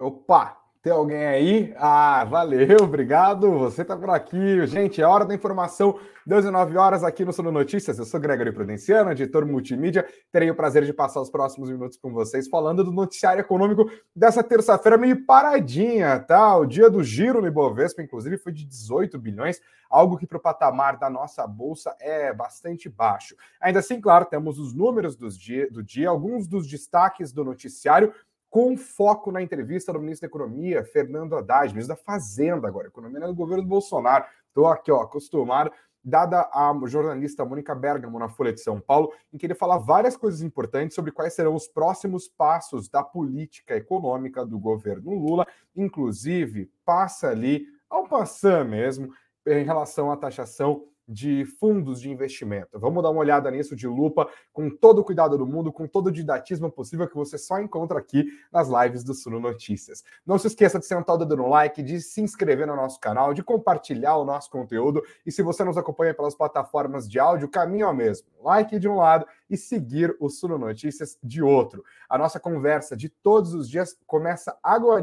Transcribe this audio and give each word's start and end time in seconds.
Opa, 0.00 0.56
tem 0.82 0.90
alguém 0.90 1.26
aí? 1.26 1.74
Ah, 1.76 2.24
valeu, 2.24 2.78
obrigado. 2.84 3.50
Você 3.58 3.84
tá 3.84 3.94
por 3.94 4.08
aqui. 4.08 4.66
Gente, 4.66 5.02
é 5.02 5.06
hora 5.06 5.26
da 5.26 5.34
informação. 5.34 6.00
19 6.24 6.74
horas 6.78 7.04
aqui 7.04 7.22
no 7.22 7.34
Sono 7.34 7.52
Notícias. 7.52 7.98
Eu 7.98 8.06
sou 8.06 8.18
Gregory 8.18 8.50
Prudenciano, 8.50 9.10
editor 9.10 9.44
multimídia. 9.44 10.06
Terei 10.32 10.50
o 10.50 10.54
prazer 10.54 10.86
de 10.86 10.94
passar 10.94 11.20
os 11.20 11.28
próximos 11.28 11.68
minutos 11.70 11.98
com 11.98 12.10
vocês 12.12 12.48
falando 12.48 12.82
do 12.82 12.92
noticiário 12.92 13.42
econômico 13.42 13.90
dessa 14.16 14.42
terça-feira 14.42 14.96
meio 14.96 15.26
paradinha, 15.26 16.18
tá? 16.18 16.56
O 16.56 16.64
dia 16.64 16.88
do 16.88 17.02
giro 17.02 17.42
no 17.42 17.48
Ibovespa, 17.48 18.00
inclusive, 18.00 18.38
foi 18.38 18.52
de 18.52 18.64
18 18.64 19.18
bilhões, 19.18 19.60
algo 19.90 20.16
que 20.16 20.26
para 20.26 20.38
o 20.38 20.40
patamar 20.40 20.98
da 20.98 21.10
nossa 21.10 21.46
bolsa 21.46 21.94
é 22.00 22.32
bastante 22.32 22.88
baixo. 22.88 23.34
Ainda 23.60 23.80
assim, 23.80 24.00
claro, 24.00 24.24
temos 24.24 24.58
os 24.58 24.72
números 24.72 25.14
dia, 25.36 25.70
do 25.70 25.82
dia 25.82 26.08
alguns 26.08 26.46
dos 26.46 26.66
destaques 26.66 27.32
do 27.32 27.44
noticiário 27.44 28.14
com 28.50 28.76
foco 28.76 29.30
na 29.30 29.40
entrevista 29.40 29.92
do 29.92 30.00
ministro 30.00 30.28
da 30.28 30.30
Economia, 30.30 30.84
Fernando 30.84 31.36
Haddad, 31.36 31.72
ministro 31.72 31.96
da 31.96 32.02
Fazenda 32.02 32.66
agora, 32.66 32.88
economia 32.88 33.20
do 33.20 33.34
governo 33.34 33.62
do 33.62 33.68
Bolsonaro. 33.68 34.24
Estou 34.48 34.66
aqui, 34.66 34.90
ó, 34.90 35.02
acostumado, 35.02 35.70
dada 36.02 36.50
a 36.52 36.74
jornalista 36.86 37.44
Mônica 37.44 37.74
Bergamo 37.74 38.18
na 38.18 38.28
Folha 38.28 38.52
de 38.52 38.60
São 38.60 38.80
Paulo, 38.80 39.12
em 39.32 39.38
que 39.38 39.46
ele 39.46 39.54
fala 39.54 39.78
várias 39.78 40.16
coisas 40.16 40.42
importantes 40.42 40.96
sobre 40.96 41.12
quais 41.12 41.32
serão 41.32 41.54
os 41.54 41.68
próximos 41.68 42.28
passos 42.28 42.88
da 42.88 43.04
política 43.04 43.76
econômica 43.76 44.44
do 44.44 44.58
governo 44.58 45.14
Lula, 45.14 45.46
inclusive 45.76 46.72
passa 46.84 47.28
ali 47.28 47.66
ao 47.88 48.08
passar 48.08 48.64
mesmo 48.64 49.12
em 49.46 49.64
relação 49.64 50.10
à 50.10 50.16
taxação 50.16 50.84
de 51.10 51.44
fundos 51.44 52.00
de 52.00 52.08
investimento. 52.08 52.78
Vamos 52.78 53.02
dar 53.02 53.10
uma 53.10 53.18
olhada 53.18 53.50
nisso 53.50 53.74
de 53.74 53.88
lupa, 53.88 54.30
com 54.52 54.70
todo 54.70 55.00
o 55.00 55.04
cuidado 55.04 55.36
do 55.36 55.44
mundo, 55.44 55.72
com 55.72 55.88
todo 55.88 56.06
o 56.06 56.12
didatismo 56.12 56.70
possível 56.70 57.08
que 57.08 57.16
você 57.16 57.36
só 57.36 57.60
encontra 57.60 57.98
aqui 57.98 58.26
nas 58.52 58.68
lives 58.68 59.02
do 59.02 59.12
Suno 59.12 59.40
Notícias. 59.40 60.04
Não 60.24 60.38
se 60.38 60.46
esqueça 60.46 60.78
de 60.78 60.86
sentar 60.86 61.16
o 61.16 61.18
dedo 61.18 61.36
no 61.36 61.48
like, 61.48 61.82
de 61.82 62.00
se 62.00 62.20
inscrever 62.20 62.68
no 62.68 62.76
nosso 62.76 63.00
canal, 63.00 63.34
de 63.34 63.42
compartilhar 63.42 64.16
o 64.16 64.24
nosso 64.24 64.48
conteúdo. 64.48 65.02
E 65.26 65.32
se 65.32 65.42
você 65.42 65.64
nos 65.64 65.76
acompanha 65.76 66.14
pelas 66.14 66.36
plataformas 66.36 67.08
de 67.08 67.18
áudio, 67.18 67.48
o 67.48 67.50
caminho 67.50 67.86
é 67.86 67.88
o 67.88 67.94
mesmo. 67.94 68.28
Like 68.40 68.78
de 68.78 68.88
um 68.88 68.94
lado 68.94 69.26
e 69.48 69.56
seguir 69.56 70.16
o 70.20 70.30
Suno 70.30 70.56
Notícias 70.56 71.18
de 71.20 71.42
outro. 71.42 71.82
A 72.08 72.16
nossa 72.16 72.38
conversa 72.38 72.96
de 72.96 73.08
todos 73.08 73.52
os 73.52 73.68
dias 73.68 73.98
começa 74.06 74.56
agora 74.62 75.00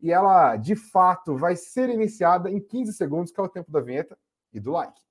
e 0.00 0.12
ela, 0.12 0.56
de 0.56 0.76
fato, 0.76 1.36
vai 1.36 1.56
ser 1.56 1.88
iniciada 1.88 2.50
em 2.50 2.60
15 2.60 2.92
segundos, 2.92 3.32
que 3.32 3.40
é 3.40 3.42
o 3.42 3.48
tempo 3.48 3.70
da 3.70 3.80
vinheta 3.80 4.16
e 4.52 4.60
do 4.60 4.72
like. 4.72 5.07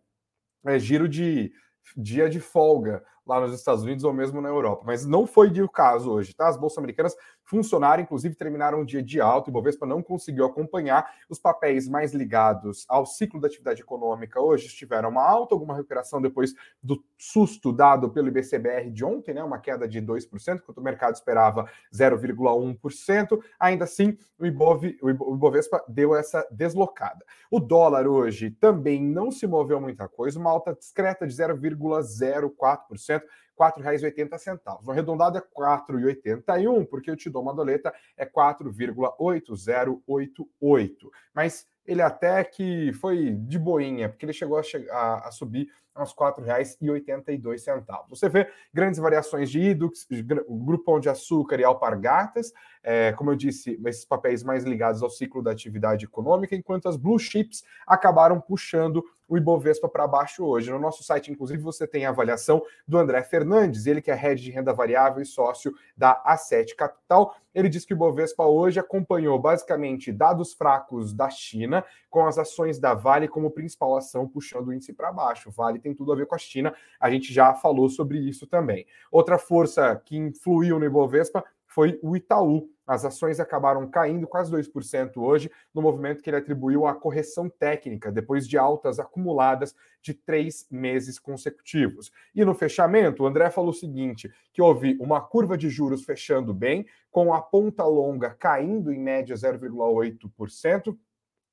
é 0.64 0.78
giro 0.80 1.08
de 1.08 1.52
dia 1.96 2.28
de 2.28 2.40
folga 2.40 3.02
lá 3.26 3.40
nos 3.40 3.54
Estados 3.54 3.82
Unidos 3.82 4.04
ou 4.04 4.12
mesmo 4.12 4.40
na 4.40 4.48
Europa. 4.48 4.82
Mas 4.86 5.06
não 5.06 5.26
foi 5.26 5.50
o 5.62 5.68
caso 5.68 6.10
hoje, 6.10 6.34
tá? 6.34 6.48
As 6.48 6.56
bolsas 6.56 6.78
americanas 6.78 7.14
funcionaram, 7.50 8.04
inclusive 8.04 8.36
terminaram 8.36 8.80
um 8.80 8.84
dia 8.84 9.02
de 9.02 9.20
alta 9.20 9.50
o 9.50 9.52
Bovespa 9.52 9.84
não 9.84 10.00
conseguiu 10.00 10.44
acompanhar. 10.44 11.12
Os 11.28 11.40
papéis 11.40 11.88
mais 11.88 12.14
ligados 12.14 12.86
ao 12.88 13.04
ciclo 13.04 13.40
da 13.40 13.48
atividade 13.48 13.82
econômica 13.82 14.40
hoje 14.40 14.68
tiveram 14.68 15.08
uma 15.08 15.28
alta, 15.28 15.52
alguma 15.52 15.74
recuperação 15.74 16.22
depois 16.22 16.54
do 16.80 17.02
susto 17.18 17.72
dado 17.72 18.08
pelo 18.10 18.28
IBCBR 18.28 18.90
de 18.92 19.04
ontem, 19.04 19.34
né? 19.34 19.42
Uma 19.42 19.58
queda 19.58 19.88
de 19.88 20.00
2%, 20.00 20.60
enquanto 20.62 20.78
o 20.78 20.82
mercado 20.82 21.14
esperava 21.14 21.68
0,1%. 21.92 23.40
Ainda 23.58 23.84
assim, 23.84 24.16
o, 24.38 24.46
Ibov, 24.46 24.84
o 25.02 25.10
Ibovespa 25.10 25.84
deu 25.88 26.14
essa 26.14 26.46
deslocada. 26.52 27.24
O 27.50 27.58
dólar 27.58 28.06
hoje 28.06 28.50
também 28.50 29.02
não 29.02 29.32
se 29.32 29.44
moveu 29.46 29.80
muita 29.80 30.08
coisa, 30.08 30.38
uma 30.38 30.50
alta 30.50 30.72
discreta 30.72 31.26
de 31.26 31.34
0,04%. 31.34 33.22
R$ 33.64 33.72
4,80. 33.72 34.82
No 34.82 34.90
arredondado 34.90 35.38
é 35.38 35.40
4,81, 35.40 36.86
porque 36.86 37.10
eu 37.10 37.16
te 37.16 37.28
dou 37.28 37.42
uma 37.42 37.54
doleta, 37.54 37.92
é 38.16 38.24
4,8088. 38.24 41.10
Mas 41.34 41.68
ele 41.86 42.02
até 42.02 42.42
que 42.44 42.92
foi 42.94 43.32
de 43.32 43.58
boinha, 43.58 44.08
porque 44.08 44.24
ele 44.24 44.32
chegou 44.32 44.58
a, 44.58 44.62
a, 44.92 45.28
a 45.28 45.32
subir 45.32 45.68
aos 45.94 46.10
R$ 46.10 46.16
4,82. 46.18 48.06
Você 48.08 48.28
vê 48.28 48.48
grandes 48.72 49.00
variações 49.00 49.50
de 49.50 49.60
Idux, 49.60 50.06
Grupão 50.48 51.00
de 51.00 51.08
Açúcar 51.08 51.60
e 51.60 51.64
Alpargatas, 51.64 52.52
é, 52.82 53.12
como 53.12 53.30
eu 53.30 53.36
disse, 53.36 53.78
esses 53.86 54.04
papéis 54.04 54.42
mais 54.42 54.64
ligados 54.64 55.02
ao 55.02 55.10
ciclo 55.10 55.42
da 55.42 55.50
atividade 55.50 56.06
econômica, 56.06 56.56
enquanto 56.56 56.88
as 56.88 56.96
blue 56.96 57.18
chips 57.18 57.62
acabaram 57.86 58.40
puxando 58.40 59.04
o 59.28 59.36
Ibovespa 59.36 59.88
para 59.88 60.08
baixo 60.08 60.44
hoje. 60.44 60.70
No 60.72 60.78
nosso 60.78 61.04
site, 61.04 61.30
inclusive, 61.30 61.62
você 61.62 61.86
tem 61.86 62.04
a 62.04 62.08
avaliação 62.08 62.62
do 62.86 62.98
André 62.98 63.22
Fernandes, 63.22 63.86
ele 63.86 64.02
que 64.02 64.10
é 64.10 64.14
head 64.14 64.42
de 64.42 64.50
renda 64.50 64.72
variável 64.72 65.22
e 65.22 65.26
sócio 65.26 65.72
da 65.96 66.20
A7 66.26 66.74
Capital. 66.74 67.36
Ele 67.54 67.68
diz 67.68 67.84
que 67.84 67.92
o 67.92 67.96
Ibovespa 67.96 68.44
hoje 68.44 68.80
acompanhou 68.80 69.38
basicamente 69.38 70.10
dados 70.10 70.52
fracos 70.52 71.12
da 71.12 71.30
China, 71.30 71.84
com 72.08 72.26
as 72.26 72.38
ações 72.38 72.80
da 72.80 72.92
Vale 72.94 73.28
como 73.28 73.50
principal 73.52 73.96
ação 73.96 74.26
puxando 74.26 74.68
o 74.68 74.72
índice 74.72 74.92
para 74.92 75.12
baixo. 75.12 75.50
Vale 75.50 75.79
tem 75.80 75.94
tudo 75.94 76.12
a 76.12 76.16
ver 76.16 76.26
com 76.26 76.34
a 76.34 76.38
China, 76.38 76.74
a 77.00 77.10
gente 77.10 77.32
já 77.32 77.54
falou 77.54 77.88
sobre 77.88 78.18
isso 78.18 78.46
também. 78.46 78.86
Outra 79.10 79.38
força 79.38 80.00
que 80.04 80.16
influiu 80.16 80.78
no 80.78 80.84
Ibovespa 80.84 81.44
foi 81.70 81.98
o 82.02 82.16
Itaú. 82.16 82.68
As 82.84 83.04
ações 83.04 83.38
acabaram 83.38 83.88
caindo 83.88 84.26
quase 84.26 84.50
2% 84.50 85.16
hoje, 85.18 85.48
no 85.72 85.80
movimento 85.80 86.20
que 86.20 86.28
ele 86.28 86.38
atribuiu 86.38 86.84
à 86.84 86.94
correção 86.94 87.48
técnica, 87.48 88.10
depois 88.10 88.48
de 88.48 88.58
altas 88.58 88.98
acumuladas 88.98 89.76
de 90.02 90.12
três 90.12 90.66
meses 90.68 91.16
consecutivos. 91.16 92.10
E 92.34 92.44
no 92.44 92.52
fechamento, 92.52 93.22
o 93.22 93.26
André 93.26 93.48
falou 93.50 93.70
o 93.70 93.74
seguinte: 93.74 94.28
que 94.52 94.60
houve 94.60 94.98
uma 95.00 95.20
curva 95.20 95.56
de 95.56 95.68
juros 95.68 96.02
fechando 96.02 96.52
bem, 96.52 96.84
com 97.12 97.32
a 97.32 97.40
ponta 97.40 97.84
longa 97.84 98.30
caindo 98.30 98.92
em 98.92 98.98
média 98.98 99.36
0,8%. 99.36 100.98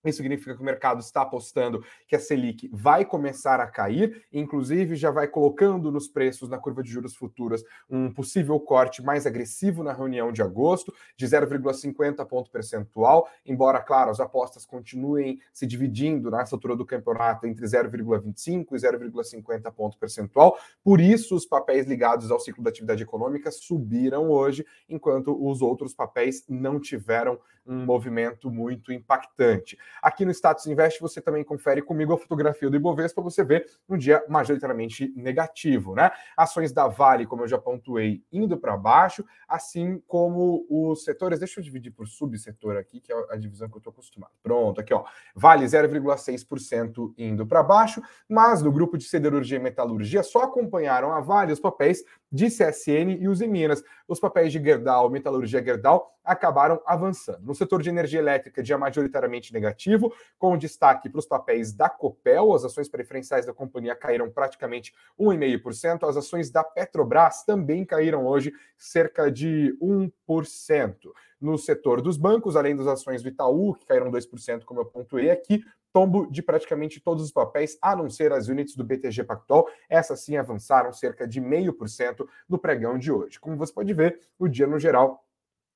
Isso 0.08 0.18
significa 0.18 0.56
que 0.56 0.62
o 0.62 0.66
mercado 0.66 1.00
está 1.00 1.22
apostando 1.22 1.84
que 2.08 2.16
a 2.16 2.20
Selic 2.20 2.70
vai 2.72 3.06
começar 3.06 3.60
a 3.60 3.68
cair, 3.68 4.26
inclusive 4.32 4.96
já 4.96 5.12
vai 5.12 5.28
colocando 5.28 5.92
nos 5.92 6.08
preços 6.08 6.50
na 6.50 6.58
curva 6.58 6.82
de 6.82 6.90
juros 6.90 7.16
futuras 7.16 7.64
um 7.90 8.12
possível 8.12 8.60
corte 8.60 9.04
mais 9.04 9.26
agressivo 9.26 9.84
na 9.84 9.94
reunião 9.94 10.32
de 10.32 10.42
agosto, 10.42 10.94
de 11.16 11.26
0,50 11.26 12.26
ponto 12.26 12.50
percentual, 12.50 13.28
embora, 13.46 13.82
claro, 13.82 14.12
as 14.12 14.20
apostas 14.20 14.66
continuem 14.66 15.40
se 15.54 15.66
dividindo 15.66 16.32
nessa 16.32 16.56
altura 16.56 16.76
do 16.76 16.86
campeonato 16.86 17.46
entre 17.46 17.66
0,25 17.66 18.66
e 18.72 18.76
0,50 18.76 19.72
ponto 19.72 19.98
percentual. 19.98 20.58
Por 20.84 21.00
isso, 21.00 21.36
os 21.36 21.46
papéis 21.46 21.86
ligados 21.86 22.32
ao 22.32 22.40
ciclo 22.40 22.64
da 22.64 22.70
atividade 22.70 23.04
econômica 23.04 23.52
subiram 23.52 24.30
hoje, 24.30 24.66
enquanto 24.88 25.38
os 25.40 25.62
outros 25.62 25.94
papéis 25.94 26.44
não 26.48 26.80
tiveram 26.80 27.40
um 27.68 27.86
movimento 27.86 28.50
muito 28.50 28.92
impactante. 28.92 29.78
Aqui 30.02 30.24
no 30.24 30.32
Status 30.32 30.68
Invest 30.68 31.02
você 31.02 31.20
também 31.20 31.44
confere 31.44 31.82
comigo 31.82 32.14
a 32.14 32.18
fotografia 32.18 32.70
do 32.70 32.76
Ibovespa, 32.76 33.22
você 33.22 33.44
vê 33.44 33.66
um 33.90 33.98
dia 33.98 34.24
majoritariamente 34.30 35.12
negativo, 35.16 35.96
né? 35.96 36.12
Ações 36.36 36.72
da 36.72 36.88
Vale, 36.88 37.26
como 37.26 37.44
eu 37.44 37.48
já 37.48 37.58
pontuei, 37.58 38.24
indo 38.32 38.58
para 38.58 38.78
baixo, 38.78 39.26
assim 39.48 40.02
como 40.08 40.66
os 40.70 41.04
setores, 41.04 41.40
deixa 41.40 41.60
eu 41.60 41.64
dividir 41.64 41.92
por 41.92 42.08
subsetor 42.08 42.78
aqui, 42.78 43.02
que 43.02 43.12
é 43.12 43.16
a 43.32 43.36
divisão 43.36 43.68
que 43.68 43.76
eu 43.76 43.80
estou 43.80 43.92
acostumado. 43.92 44.32
Pronto, 44.42 44.80
aqui 44.80 44.94
ó, 44.94 45.04
Vale 45.36 45.66
0,6% 45.66 47.14
indo 47.18 47.46
para 47.46 47.64
baixo, 47.64 48.02
mas 48.30 48.62
no 48.62 48.72
grupo 48.72 48.98
de 48.98 49.06
siderurgia 49.06 49.58
e 49.58 49.62
metalurgia 49.62 50.24
só 50.24 50.44
acompanharam 50.44 51.12
a 51.12 51.20
Vale 51.20 51.54
os 51.54 51.60
papéis 51.60 52.04
de 52.32 52.48
CSN 52.48 53.18
e 53.20 53.28
os 53.28 53.42
Minas. 53.42 53.84
Os 54.08 54.20
papéis 54.20 54.52
de 54.52 54.62
Gerdau, 54.62 55.10
metalurgia 55.10 55.64
Gerdau, 55.64 56.17
acabaram 56.28 56.82
avançando. 56.86 57.46
No 57.46 57.56
setor 57.56 57.82
de 57.82 57.90
energia 57.90 58.20
elétrica, 58.20 58.62
dia 58.62 58.78
majoritariamente 58.78 59.54
negativo, 59.54 60.14
com 60.38 60.58
destaque 60.58 61.10
para 61.10 61.20
os 61.20 61.26
papéis 61.26 61.72
da 61.72 61.90
Copel, 61.90 62.54
as 62.54 62.66
ações 62.66 62.90
preferenciais 62.90 63.46
da 63.46 63.54
companhia 63.54 63.96
caíram 63.96 64.30
praticamente 64.30 64.94
1,5%, 65.18 66.08
as 66.08 66.18
ações 66.18 66.52
da 66.52 66.64
Petrobras 66.64 67.44
também 67.44 67.86
caíram 67.86 68.28
hoje 68.28 68.52
cerca 68.78 69.32
de 69.32 69.76
1%. 69.82 70.96
No 71.40 71.58
setor 71.58 72.02
dos 72.02 72.18
bancos, 72.18 72.56
além 72.56 72.76
das 72.76 72.88
ações 72.88 73.22
do 73.22 73.30
Itaú, 73.30 73.76
que 73.76 73.86
caíram 73.86 74.12
2%, 74.12 74.64
como 74.66 74.82
eu 74.82 74.86
pontuei 74.86 75.30
aqui, 75.30 75.64
tombo 75.94 76.30
de 76.30 76.42
praticamente 76.42 77.00
todos 77.00 77.24
os 77.24 77.32
papéis, 77.32 77.78
a 77.82 77.96
não 77.96 78.10
ser 78.10 78.34
as 78.34 78.48
unidades 78.48 78.76
do 78.76 78.84
BTG 78.84 79.24
Pactual. 79.24 79.68
Essas 79.90 80.20
sim 80.22 80.36
avançaram 80.36 80.92
cerca 80.92 81.28
de 81.28 81.40
0,5% 81.40 82.28
no 82.50 82.58
pregão 82.58 82.98
de 82.98 83.12
hoje. 83.12 83.40
Como 83.40 83.56
você 83.56 83.72
pode 83.72 83.94
ver, 83.94 84.20
o 84.38 84.48
dia 84.48 84.68
no 84.68 84.80
geral 84.80 85.24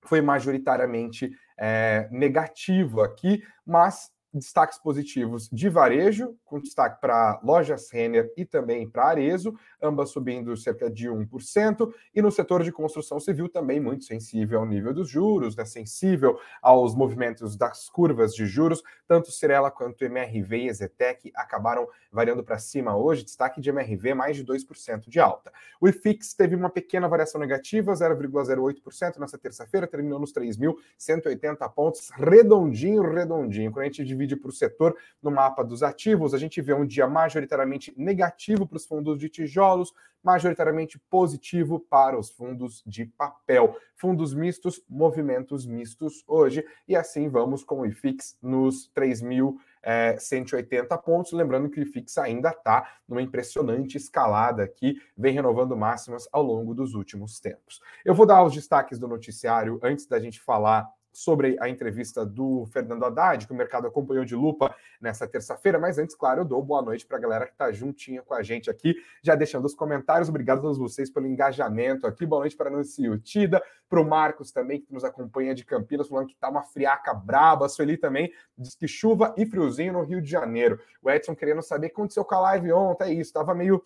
foi 0.04 0.22
majoritariamente 0.22 1.30
é, 1.58 2.08
negativo 2.12 3.02
aqui, 3.02 3.44
mas 3.66 4.10
destaques 4.34 4.78
positivos 4.78 5.50
de 5.50 5.70
varejo, 5.70 6.36
com 6.46 6.60
destaque 6.60 7.00
para 7.02 7.40
lojas 7.44 7.90
Renner 7.92 8.32
e 8.38 8.46
também 8.46 8.90
para 8.90 9.06
Arezo, 9.06 9.54
ambas 9.82 10.10
subindo 10.10 10.56
cerca 10.56 10.90
de 10.90 11.10
1%, 11.10 11.94
e 12.16 12.22
no 12.22 12.32
setor 12.32 12.64
de 12.64 12.72
construção 12.72 13.20
civil 13.20 13.50
também 13.50 13.80
muito 13.80 14.06
sensível 14.06 14.60
ao 14.60 14.66
nível 14.66 14.94
dos 14.94 15.10
juros, 15.10 15.56
né, 15.56 15.66
sensível 15.66 16.40
aos 16.62 16.96
movimentos 16.96 17.56
das 17.56 17.90
curvas 17.90 18.34
de 18.34 18.46
juros, 18.46 18.82
tanto 19.08 19.32
Cirela 19.32 19.70
quanto 19.70 20.06
MRV 20.06 20.58
e 20.58 20.68
Ezetec 20.70 21.32
acabaram 21.36 21.88
variando 22.12 22.44
para 22.44 22.58
cima 22.60 22.96
hoje, 22.96 23.24
destaque 23.24 23.60
de 23.60 23.70
MRV 23.70 24.14
mais 24.14 24.36
de 24.36 24.46
2% 24.46 25.10
de 25.10 25.20
alta. 25.20 25.52
O 25.80 25.88
IFIX 25.88 26.34
teve 26.34 26.56
uma 26.56 26.70
pequena 26.70 27.08
variação 27.08 27.40
negativa, 27.40 27.94
0,08% 27.94 29.18
nessa 29.18 29.38
terça-feira, 29.38 29.88
terminou 29.88 30.20
nos 30.20 30.34
3.180 30.34 31.74
pontos, 31.74 32.10
redondinho, 32.12 33.02
redondinho. 33.02 33.72
Quando 33.72 33.84
a 33.84 33.86
gente 33.86 34.04
divide 34.22 34.36
para 34.36 34.50
o 34.50 34.54
setor 34.54 34.96
no 35.22 35.32
mapa 35.32 35.64
dos 35.64 35.84
ativos, 35.84 36.34
a 36.34 36.38
gente 36.38 36.62
vê 36.62 36.74
um 36.74 36.86
dia 36.86 37.08
majoritariamente 37.08 37.94
negativo 37.98 38.68
para 38.68 38.78
os 38.78 38.86
fundos 38.86 39.18
de 39.18 39.30
tijolos, 39.30 39.94
majoritariamente 40.24 41.00
positivo 41.10 41.80
para 41.80 42.18
os 42.18 42.30
fundos 42.30 42.84
de 42.86 43.06
papel. 43.06 43.76
Fundos 43.96 44.34
mistos, 44.34 44.82
movimentos 44.88 45.66
mistos 45.66 46.24
hoje, 46.28 46.66
e 46.88 46.96
assim 46.96 47.30
vamos 47.30 47.64
com 47.64 47.82
o 47.82 47.86
IFIX 47.86 48.38
nos 48.42 48.92
3.180 48.96 51.02
pontos. 51.02 51.32
Lembrando 51.32 51.70
que 51.70 51.80
o 51.80 51.84
IFIX 51.84 52.18
ainda 52.20 52.50
está 52.50 53.00
numa 53.08 53.22
impressionante 53.22 53.98
escalada 53.98 54.64
aqui, 54.64 55.02
vem 55.18 55.34
renovando 55.34 55.78
máximas 55.78 56.28
ao 56.32 56.44
longo 56.44 56.74
dos 56.74 56.94
últimos 56.94 57.40
tempos. 57.40 57.82
Eu 58.06 58.14
vou 58.14 58.26
dar 58.26 58.44
os 58.44 58.54
destaques 58.54 59.00
do 59.00 59.08
noticiário 59.08 59.80
antes 59.84 60.06
da 60.06 60.20
gente 60.20 60.40
falar 60.40 60.88
sobre 61.12 61.58
a 61.60 61.68
entrevista 61.68 62.26
do 62.26 62.66
Fernando 62.68 63.04
Haddad, 63.04 63.46
que 63.46 63.54
o 63.54 63.56
mercado 63.56 63.88
acompanhou 63.88 64.24
de 64.24 64.36
lupa 64.36 64.74
nessa 65.00 65.28
terça-feira. 65.28 65.78
Mas 65.80 65.98
antes, 65.98 66.16
claro, 66.16 66.42
eu 66.42 66.46
dou 66.46 66.64
boa 66.64 66.82
noite 66.82 67.06
para 67.06 67.18
a 67.18 67.20
galera 67.20 67.46
que 67.46 67.52
está 67.52 67.72
juntinha 67.72 68.22
com 68.22 68.34
a 68.34 68.42
gente 68.42 68.70
aqui, 68.70 68.96
já 69.22 69.36
deixando 69.36 69.66
os 69.66 69.74
comentários. 69.74 70.30
Obrigado 70.30 70.60
a 70.60 70.62
todos 70.62 70.78
vocês 70.78 71.10
pelo 71.10 71.28
engajamento 71.28 72.08
aqui. 72.08 72.26
Boa 72.26 72.42
noite 72.42 72.56
para 72.56 72.70
a 72.70 72.72
Nancy 72.72 73.04
Tida, 73.20 73.62
para 73.90 74.00
o 74.00 74.08
Marcos 74.08 74.52
também, 74.52 74.80
que 74.80 74.94
nos 74.94 75.04
acompanha 75.04 75.54
de 75.54 75.66
Campinas, 75.66 76.08
falando 76.08 76.28
que 76.28 76.34
está 76.34 76.50
uma 76.50 76.64
friaca 76.64 77.14
braba. 77.14 77.66
A 77.66 77.70
Sueli 77.70 77.98
também 77.98 78.32
diz 78.58 78.76
que 78.76 78.88
chuva 78.88 79.34
e 79.38 79.46
friozinho 79.46 79.94
no 79.94 80.04
Rio 80.04 80.22
de 80.22 80.30
Janeiro. 80.30 80.80
O 81.02 81.10
Edson 81.10 81.36
querendo 81.36 81.62
saber 81.62 81.88
o 81.88 81.90
que 81.90 81.96
aconteceu 81.96 82.24
com 82.24 82.36
a 82.36 82.40
live 82.40 82.72
ontem. 82.72 83.04
É 83.04 83.14
isso, 83.14 83.30
estava 83.30 83.54
meio 83.54 83.82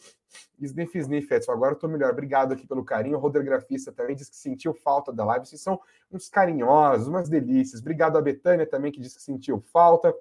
sniff, 0.59 0.97
sniff, 0.97 1.33
Edson. 1.33 1.51
Agora 1.51 1.71
eu 1.71 1.75
estou 1.75 1.89
melhor. 1.89 2.11
Obrigado 2.11 2.53
aqui 2.53 2.67
pelo 2.67 2.83
carinho. 2.83 3.17
O 3.17 3.19
Rodergrafista 3.19 3.91
também 3.91 4.15
diz 4.15 4.29
que 4.29 4.35
sentiu 4.35 4.73
falta 4.73 5.11
da 5.11 5.23
live. 5.25 5.45
Vocês 5.45 5.61
são 5.61 5.79
uns 6.11 6.29
carinhosos, 6.29 7.07
umas 7.15 7.29
delícias. 7.29 7.81
Obrigado 7.81 8.17
a 8.17 8.21
Betânia 8.21 8.65
também, 8.65 8.91
que 8.91 8.99
disse 8.99 9.15
que 9.15 9.23
sentiu 9.23 9.59
falta. 9.71 10.13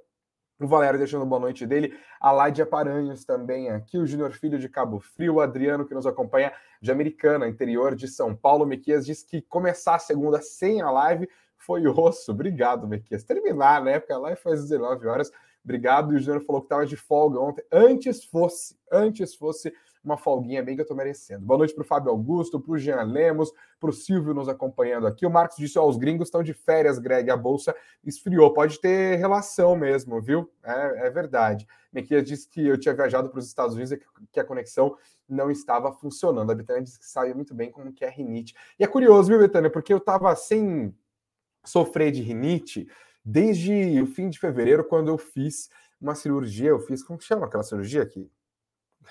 O 0.60 0.68
Valério 0.68 0.98
deixando 0.98 1.26
boa 1.26 1.40
noite 1.40 1.66
dele. 1.66 1.98
A 2.20 2.30
Ládia 2.30 2.64
Paranhos 2.64 3.24
também 3.24 3.70
aqui. 3.70 3.98
O 3.98 4.06
Júnior 4.06 4.32
Filho 4.32 4.58
de 4.58 4.68
Cabo 4.68 5.00
Frio. 5.00 5.34
O 5.34 5.40
Adriano, 5.40 5.84
que 5.84 5.94
nos 5.94 6.06
acompanha 6.06 6.52
de 6.80 6.92
Americana, 6.92 7.48
interior 7.48 7.94
de 7.94 8.06
São 8.06 8.36
Paulo. 8.36 8.64
Mequias 8.64 9.04
diz 9.04 9.22
que 9.22 9.42
começar 9.42 9.96
a 9.96 9.98
segunda 9.98 10.40
sem 10.40 10.80
a 10.80 10.90
live 10.90 11.28
foi 11.56 11.86
osso. 11.88 12.30
Obrigado, 12.30 12.86
Mequias. 12.86 13.24
Terminar, 13.24 13.82
né? 13.82 13.98
Porque 13.98 14.12
a 14.12 14.18
live 14.18 14.40
às 14.44 14.62
19 14.62 15.06
horas. 15.08 15.30
Obrigado. 15.64 16.12
E 16.12 16.16
o 16.16 16.20
Júnior 16.20 16.44
falou 16.44 16.60
que 16.60 16.66
estava 16.66 16.86
de 16.86 16.96
folga 16.96 17.40
ontem. 17.40 17.64
Antes 17.72 18.24
fosse, 18.24 18.78
antes 18.92 19.34
fosse 19.34 19.72
uma 20.04 20.18
folguinha 20.18 20.62
bem 20.62 20.76
que 20.76 20.82
eu 20.82 20.86
tô 20.86 20.94
merecendo. 20.94 21.44
Boa 21.44 21.58
noite 21.58 21.74
para 21.74 21.82
o 21.82 21.86
Fábio 21.86 22.10
Augusto, 22.10 22.60
para 22.60 22.72
o 22.72 22.78
Jean 22.78 23.02
Lemos, 23.02 23.50
para 23.80 23.88
o 23.88 23.92
Silvio 23.92 24.34
nos 24.34 24.48
acompanhando 24.48 25.06
aqui. 25.06 25.24
O 25.24 25.30
Marcos 25.30 25.56
disse: 25.56 25.78
ó, 25.78 25.88
os 25.88 25.96
gringos 25.96 26.28
estão 26.28 26.42
de 26.42 26.52
férias, 26.52 26.98
Greg, 26.98 27.30
a 27.30 27.36
bolsa 27.36 27.74
esfriou. 28.04 28.52
Pode 28.52 28.78
ter 28.78 29.16
relação 29.16 29.74
mesmo, 29.74 30.20
viu? 30.20 30.50
É, 30.62 31.06
é 31.06 31.10
verdade. 31.10 31.66
Mequias 31.92 32.24
disse 32.24 32.46
que 32.46 32.66
eu 32.66 32.78
tinha 32.78 32.94
viajado 32.94 33.30
para 33.30 33.38
os 33.38 33.46
Estados 33.46 33.74
Unidos 33.74 33.92
e 33.92 34.00
que 34.30 34.40
a 34.40 34.44
conexão 34.44 34.96
não 35.26 35.50
estava 35.50 35.90
funcionando. 35.92 36.50
A 36.50 36.54
Betânia 36.54 36.82
disse 36.82 36.98
que 36.98 37.06
sabe 37.06 37.32
muito 37.32 37.54
bem 37.54 37.70
como 37.70 37.92
que 37.92 38.04
é 38.04 38.10
rinite. 38.10 38.54
E 38.78 38.84
é 38.84 38.86
curioso, 38.86 39.28
viu, 39.28 39.38
Betânia? 39.38 39.70
Porque 39.70 39.92
eu 39.92 39.98
estava 39.98 40.34
sem 40.36 40.94
sofrer 41.64 42.12
de 42.12 42.20
rinite 42.20 42.86
desde 43.24 44.02
o 44.02 44.06
fim 44.06 44.28
de 44.28 44.38
fevereiro, 44.38 44.84
quando 44.84 45.08
eu 45.08 45.16
fiz 45.16 45.70
uma 45.98 46.14
cirurgia, 46.14 46.68
eu 46.68 46.78
fiz, 46.78 47.02
como 47.02 47.18
que 47.18 47.24
chama 47.24 47.46
aquela 47.46 47.62
cirurgia 47.62 48.02
aqui? 48.02 48.30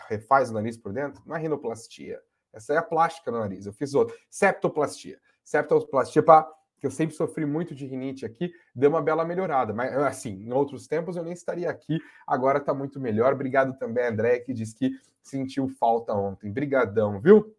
Refaz 0.08 0.50
o 0.50 0.54
nariz 0.54 0.78
por 0.78 0.94
dentro, 0.94 1.22
não 1.26 1.36
é 1.36 1.40
rinoplastia. 1.40 2.22
Essa 2.54 2.74
é 2.74 2.78
a 2.78 2.84
plástica 2.84 3.32
no 3.32 3.40
nariz. 3.40 3.66
Eu 3.66 3.74
fiz 3.74 3.94
outra. 3.94 4.16
Septoplastia. 4.30 5.20
Septoplastia 5.44 6.22
para 6.22 6.48
que 6.80 6.88
eu 6.88 6.92
sempre 6.92 7.16
sofri 7.16 7.46
muito 7.46 7.74
de 7.74 7.86
rinite 7.86 8.26
aqui, 8.26 8.52
deu 8.76 8.90
uma 8.90 9.02
bela 9.02 9.24
melhorada. 9.24 9.74
Mas, 9.74 9.96
assim, 10.00 10.44
em 10.44 10.52
outros 10.52 10.86
tempos 10.86 11.16
eu 11.16 11.24
nem 11.24 11.32
estaria 11.32 11.70
aqui, 11.70 11.98
agora 12.28 12.58
está 12.58 12.74
muito 12.74 13.00
melhor. 13.00 13.32
Obrigado 13.32 13.78
também, 13.78 14.06
André, 14.06 14.40
que 14.40 14.54
disse 14.54 14.76
que 14.76 14.92
sentiu 15.22 15.70
falta 15.70 16.14
ontem. 16.14 16.52
Brigadão, 16.52 17.22
viu? 17.22 17.56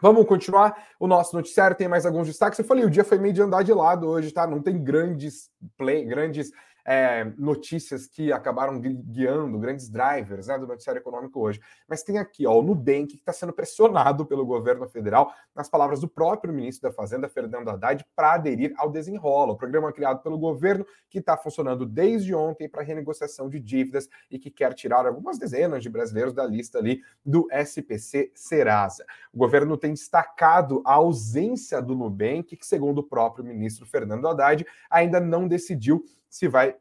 Vamos 0.00 0.24
continuar 0.26 0.90
o 0.98 1.08
nosso 1.08 1.34
noticiário, 1.34 1.76
tem 1.76 1.88
mais 1.88 2.06
alguns 2.06 2.28
destaques. 2.28 2.56
Eu 2.56 2.64
falei, 2.64 2.84
o 2.84 2.90
dia 2.90 3.02
foi 3.02 3.18
meio 3.18 3.34
de 3.34 3.42
andar 3.42 3.64
de 3.64 3.72
lado 3.72 4.06
hoje, 4.06 4.30
tá? 4.30 4.46
Não 4.46 4.62
tem 4.62 4.82
grandes 4.82 5.50
play, 5.76 6.04
grandes 6.04 6.52
é, 6.84 7.24
notícias 7.36 8.06
que 8.06 8.32
acabaram 8.32 8.80
guiando 8.80 9.58
grandes 9.58 9.88
drivers 9.88 10.46
né, 10.46 10.58
do 10.58 10.66
noticiário 10.66 11.00
econômico 11.00 11.40
hoje. 11.40 11.60
Mas 11.88 12.02
tem 12.02 12.18
aqui 12.18 12.46
ó, 12.46 12.58
o 12.58 12.62
Nubank, 12.62 13.08
que 13.08 13.16
está 13.16 13.32
sendo 13.32 13.52
pressionado 13.52 14.26
pelo 14.26 14.44
governo 14.44 14.88
federal, 14.88 15.32
nas 15.54 15.68
palavras 15.68 16.00
do 16.00 16.08
próprio 16.08 16.52
ministro 16.52 16.88
da 16.88 16.94
Fazenda, 16.94 17.28
Fernando 17.28 17.68
Haddad, 17.68 18.04
para 18.14 18.34
aderir 18.34 18.72
ao 18.76 18.90
Desenrola, 18.90 19.52
o 19.52 19.56
programa 19.56 19.92
criado 19.92 20.22
pelo 20.22 20.38
governo 20.38 20.86
que 21.08 21.18
está 21.18 21.36
funcionando 21.36 21.86
desde 21.86 22.34
ontem 22.34 22.68
para 22.68 22.82
renegociação 22.82 23.48
de 23.48 23.60
dívidas 23.60 24.08
e 24.30 24.38
que 24.38 24.50
quer 24.50 24.74
tirar 24.74 25.06
algumas 25.06 25.38
dezenas 25.38 25.82
de 25.82 25.88
brasileiros 25.88 26.32
da 26.32 26.44
lista 26.44 26.78
ali 26.78 27.00
do 27.24 27.46
SPC 27.50 28.32
Serasa. 28.34 29.04
O 29.32 29.38
governo 29.38 29.76
tem 29.76 29.92
destacado 29.92 30.82
a 30.84 30.94
ausência 30.94 31.80
do 31.80 31.94
Nubank, 31.94 32.56
que, 32.56 32.66
segundo 32.66 32.98
o 32.98 33.02
próprio 33.02 33.44
ministro 33.44 33.86
Fernando 33.86 34.26
Haddad, 34.26 34.66
ainda 34.90 35.20
não 35.20 35.46
decidiu 35.46 36.04
se 36.32 36.48
vai 36.48 36.74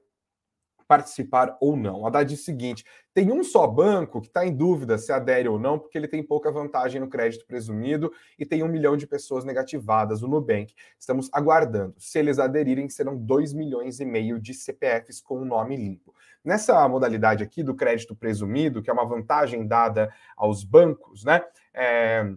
participar 0.88 1.58
ou 1.60 1.76
não. 1.76 2.06
A 2.06 2.08
Haddad 2.08 2.30
diz 2.30 2.42
o 2.42 2.44
seguinte: 2.44 2.86
tem 3.14 3.32
um 3.32 3.44
só 3.44 3.68
banco 3.68 4.22
que 4.22 4.28
está 4.28 4.46
em 4.46 4.56
dúvida 4.56 4.98
se 4.98 5.12
adere 5.12 5.50
ou 5.50 5.60
não, 5.60 5.78
porque 5.78 5.98
ele 5.98 6.08
tem 6.08 6.24
pouca 6.24 6.50
vantagem 6.52 7.02
no 7.02 7.10
crédito 7.10 7.46
presumido 7.46 8.14
e 8.40 8.46
tem 8.46 8.64
um 8.64 8.68
milhão 8.70 8.96
de 8.96 9.06
pessoas 9.06 9.44
negativadas, 9.44 10.24
o 10.24 10.28
Nubank. 10.28 10.74
Estamos 10.98 11.30
aguardando. 11.34 11.96
Se 11.98 12.18
eles 12.18 12.40
aderirem, 12.40 12.90
serão 12.90 13.18
2 13.18 13.54
milhões 13.54 14.00
e 14.00 14.06
meio 14.06 14.40
de 14.40 14.54
CPFs 14.54 15.22
com 15.22 15.42
o 15.42 15.46
nome 15.46 15.76
limpo. 15.76 16.16
Nessa 16.44 16.88
modalidade 16.88 17.44
aqui 17.44 17.62
do 17.62 17.76
crédito 17.76 18.16
presumido, 18.16 18.82
que 18.82 18.90
é 18.90 18.94
uma 18.94 19.06
vantagem 19.06 19.68
dada 19.68 20.14
aos 20.38 20.64
bancos, 20.64 21.26
né? 21.26 21.44
É 21.74 22.34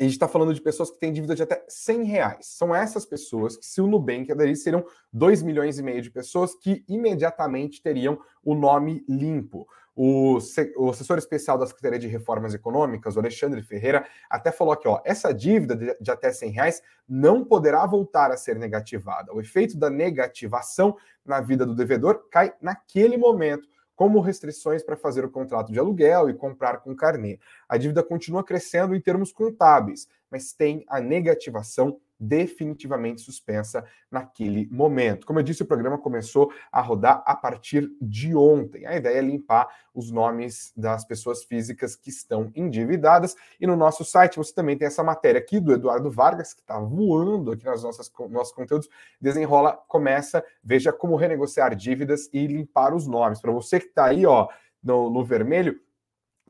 a 0.00 0.02
gente 0.04 0.12
está 0.14 0.26
falando 0.26 0.54
de 0.54 0.60
pessoas 0.62 0.90
que 0.90 0.98
têm 0.98 1.12
dívida 1.12 1.34
de 1.34 1.42
até 1.42 1.62
100 1.68 2.04
reais. 2.04 2.46
São 2.46 2.74
essas 2.74 3.04
pessoas 3.04 3.58
que, 3.58 3.66
se 3.66 3.82
o 3.82 3.86
Nubank 3.86 4.32
aderir, 4.32 4.56
seriam 4.56 4.82
2 5.12 5.42
milhões 5.42 5.78
e 5.78 5.82
meio 5.82 6.00
de 6.00 6.10
pessoas 6.10 6.54
que 6.54 6.82
imediatamente 6.88 7.82
teriam 7.82 8.18
o 8.42 8.54
nome 8.54 9.04
limpo. 9.06 9.68
O, 9.94 10.38
o 10.78 10.88
assessor 10.88 11.18
especial 11.18 11.58
da 11.58 11.66
Secretaria 11.66 11.98
de 11.98 12.06
Reformas 12.06 12.54
Econômicas, 12.54 13.18
Alexandre 13.18 13.60
Ferreira, 13.60 14.06
até 14.30 14.50
falou 14.50 14.72
aqui, 14.72 14.88
ó, 14.88 15.02
essa 15.04 15.34
dívida 15.34 15.76
de, 15.76 15.94
de 16.00 16.10
até 16.10 16.32
100 16.32 16.50
reais 16.50 16.82
não 17.06 17.44
poderá 17.44 17.84
voltar 17.84 18.30
a 18.30 18.38
ser 18.38 18.58
negativada. 18.58 19.34
O 19.34 19.40
efeito 19.40 19.76
da 19.76 19.90
negativação 19.90 20.96
na 21.26 21.42
vida 21.42 21.66
do 21.66 21.74
devedor 21.74 22.26
cai 22.30 22.54
naquele 22.62 23.18
momento 23.18 23.68
como 24.00 24.18
restrições 24.18 24.82
para 24.82 24.96
fazer 24.96 25.26
o 25.26 25.30
contrato 25.30 25.70
de 25.70 25.78
aluguel 25.78 26.30
e 26.30 26.34
comprar 26.34 26.78
com 26.78 26.96
carnê. 26.96 27.38
A 27.68 27.76
dívida 27.76 28.02
continua 28.02 28.42
crescendo 28.42 28.94
em 28.94 29.00
termos 29.00 29.30
contábeis, 29.30 30.08
mas 30.30 30.54
tem 30.54 30.86
a 30.88 30.98
negativação 31.02 32.00
definitivamente 32.20 33.22
suspensa 33.22 33.82
naquele 34.10 34.68
momento. 34.70 35.26
Como 35.26 35.38
eu 35.38 35.42
disse, 35.42 35.62
o 35.62 35.66
programa 35.66 35.96
começou 35.96 36.52
a 36.70 36.82
rodar 36.82 37.22
a 37.24 37.34
partir 37.34 37.90
de 38.00 38.34
ontem. 38.34 38.84
A 38.84 38.94
ideia 38.96 39.18
é 39.18 39.22
limpar 39.22 39.68
os 39.94 40.10
nomes 40.10 40.72
das 40.76 41.04
pessoas 41.04 41.42
físicas 41.42 41.96
que 41.96 42.10
estão 42.10 42.52
endividadas. 42.54 43.34
E 43.58 43.66
no 43.66 43.74
nosso 43.74 44.04
site 44.04 44.36
você 44.36 44.52
também 44.52 44.76
tem 44.76 44.86
essa 44.86 45.02
matéria 45.02 45.40
aqui 45.40 45.58
do 45.58 45.72
Eduardo 45.72 46.10
Vargas, 46.10 46.52
que 46.52 46.60
está 46.60 46.78
voando 46.78 47.52
aqui 47.52 47.64
nas 47.64 47.82
nossas 47.82 48.12
nossos 48.28 48.52
conteúdos. 48.52 48.88
Desenrola, 49.18 49.72
começa, 49.88 50.44
veja 50.62 50.92
como 50.92 51.16
renegociar 51.16 51.74
dívidas 51.74 52.28
e 52.32 52.46
limpar 52.46 52.94
os 52.94 53.06
nomes. 53.06 53.40
Para 53.40 53.52
você 53.52 53.80
que 53.80 53.86
está 53.86 54.06
aí, 54.06 54.26
ó, 54.26 54.48
no, 54.82 55.08
no 55.08 55.24
vermelho, 55.24 55.80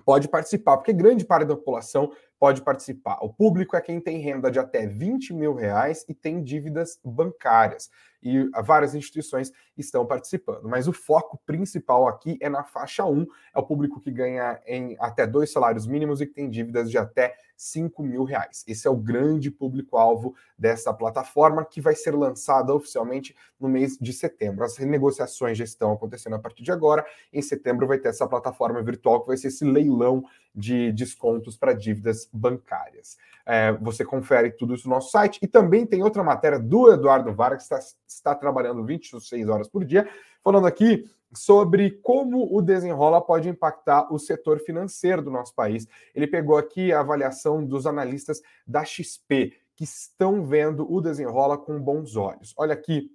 pode 0.04 0.28
participar, 0.28 0.76
porque 0.76 0.92
grande 0.92 1.24
parte 1.24 1.46
da 1.46 1.56
população 1.56 2.10
pode 2.40 2.62
participar. 2.62 3.18
O 3.22 3.32
público 3.32 3.76
é 3.76 3.80
quem 3.82 4.00
tem 4.00 4.18
renda 4.18 4.50
de 4.50 4.58
até 4.58 4.86
20 4.86 5.34
mil 5.34 5.54
reais 5.54 6.04
e 6.08 6.14
tem 6.14 6.42
dívidas 6.42 6.98
bancárias. 7.04 7.90
E 8.22 8.48
várias 8.64 8.94
instituições 8.94 9.52
estão 9.76 10.06
participando. 10.06 10.68
Mas 10.68 10.86
o 10.86 10.92
foco 10.92 11.40
principal 11.46 12.06
aqui 12.06 12.38
é 12.40 12.48
na 12.48 12.62
faixa 12.62 13.04
1, 13.04 13.26
é 13.54 13.58
o 13.58 13.62
público 13.62 14.00
que 14.00 14.10
ganha 14.10 14.60
em 14.66 14.96
até 15.00 15.26
dois 15.26 15.50
salários 15.50 15.86
mínimos 15.86 16.20
e 16.20 16.26
que 16.26 16.34
tem 16.34 16.50
dívidas 16.50 16.90
de 16.90 16.98
até 16.98 17.34
5 17.56 18.02
mil 18.02 18.24
reais. 18.24 18.64
Esse 18.66 18.88
é 18.88 18.90
o 18.90 18.96
grande 18.96 19.50
público-alvo 19.50 20.34
dessa 20.58 20.94
plataforma 20.94 21.64
que 21.64 21.80
vai 21.80 21.94
ser 21.94 22.14
lançada 22.14 22.74
oficialmente 22.74 23.36
no 23.58 23.68
mês 23.68 23.98
de 24.00 24.12
setembro. 24.12 24.64
As 24.64 24.78
renegociações 24.78 25.58
já 25.58 25.64
estão 25.64 25.92
acontecendo 25.92 26.36
a 26.36 26.38
partir 26.38 26.62
de 26.62 26.72
agora. 26.72 27.04
Em 27.30 27.42
setembro 27.42 27.86
vai 27.86 27.98
ter 27.98 28.08
essa 28.08 28.26
plataforma 28.26 28.82
virtual 28.82 29.20
que 29.20 29.28
vai 29.28 29.36
ser 29.36 29.48
esse 29.48 29.64
leilão 29.64 30.24
de 30.54 30.90
descontos 30.92 31.56
para 31.56 31.74
dívidas 31.74 32.28
bancárias. 32.32 33.18
É, 33.46 33.72
você 33.72 34.04
confere 34.04 34.50
tudo 34.50 34.74
isso 34.74 34.88
no 34.88 34.94
nosso 34.94 35.10
site 35.10 35.38
e 35.42 35.46
também 35.46 35.86
tem 35.86 36.02
outra 36.02 36.22
matéria 36.22 36.58
do 36.58 36.92
Eduardo 36.92 37.32
Vargas, 37.34 37.68
que 37.68 37.74
está, 37.74 37.86
está 38.14 38.34
trabalhando 38.34 38.84
26 38.84 39.48
horas 39.48 39.68
por 39.68 39.84
dia, 39.84 40.08
falando 40.42 40.66
aqui 40.66 41.04
sobre 41.32 41.90
como 42.02 42.48
o 42.54 42.60
desenrola 42.60 43.20
pode 43.20 43.48
impactar 43.48 44.12
o 44.12 44.18
setor 44.18 44.58
financeiro 44.60 45.22
do 45.22 45.30
nosso 45.30 45.54
país. 45.54 45.86
Ele 46.14 46.26
pegou 46.26 46.56
aqui 46.56 46.92
a 46.92 47.00
avaliação 47.00 47.64
dos 47.64 47.86
analistas 47.86 48.40
da 48.66 48.84
XP, 48.84 49.52
que 49.76 49.84
estão 49.84 50.44
vendo 50.44 50.90
o 50.92 51.00
desenrola 51.00 51.56
com 51.56 51.80
bons 51.80 52.16
olhos. 52.16 52.52
Olha 52.56 52.74
aqui 52.74 53.10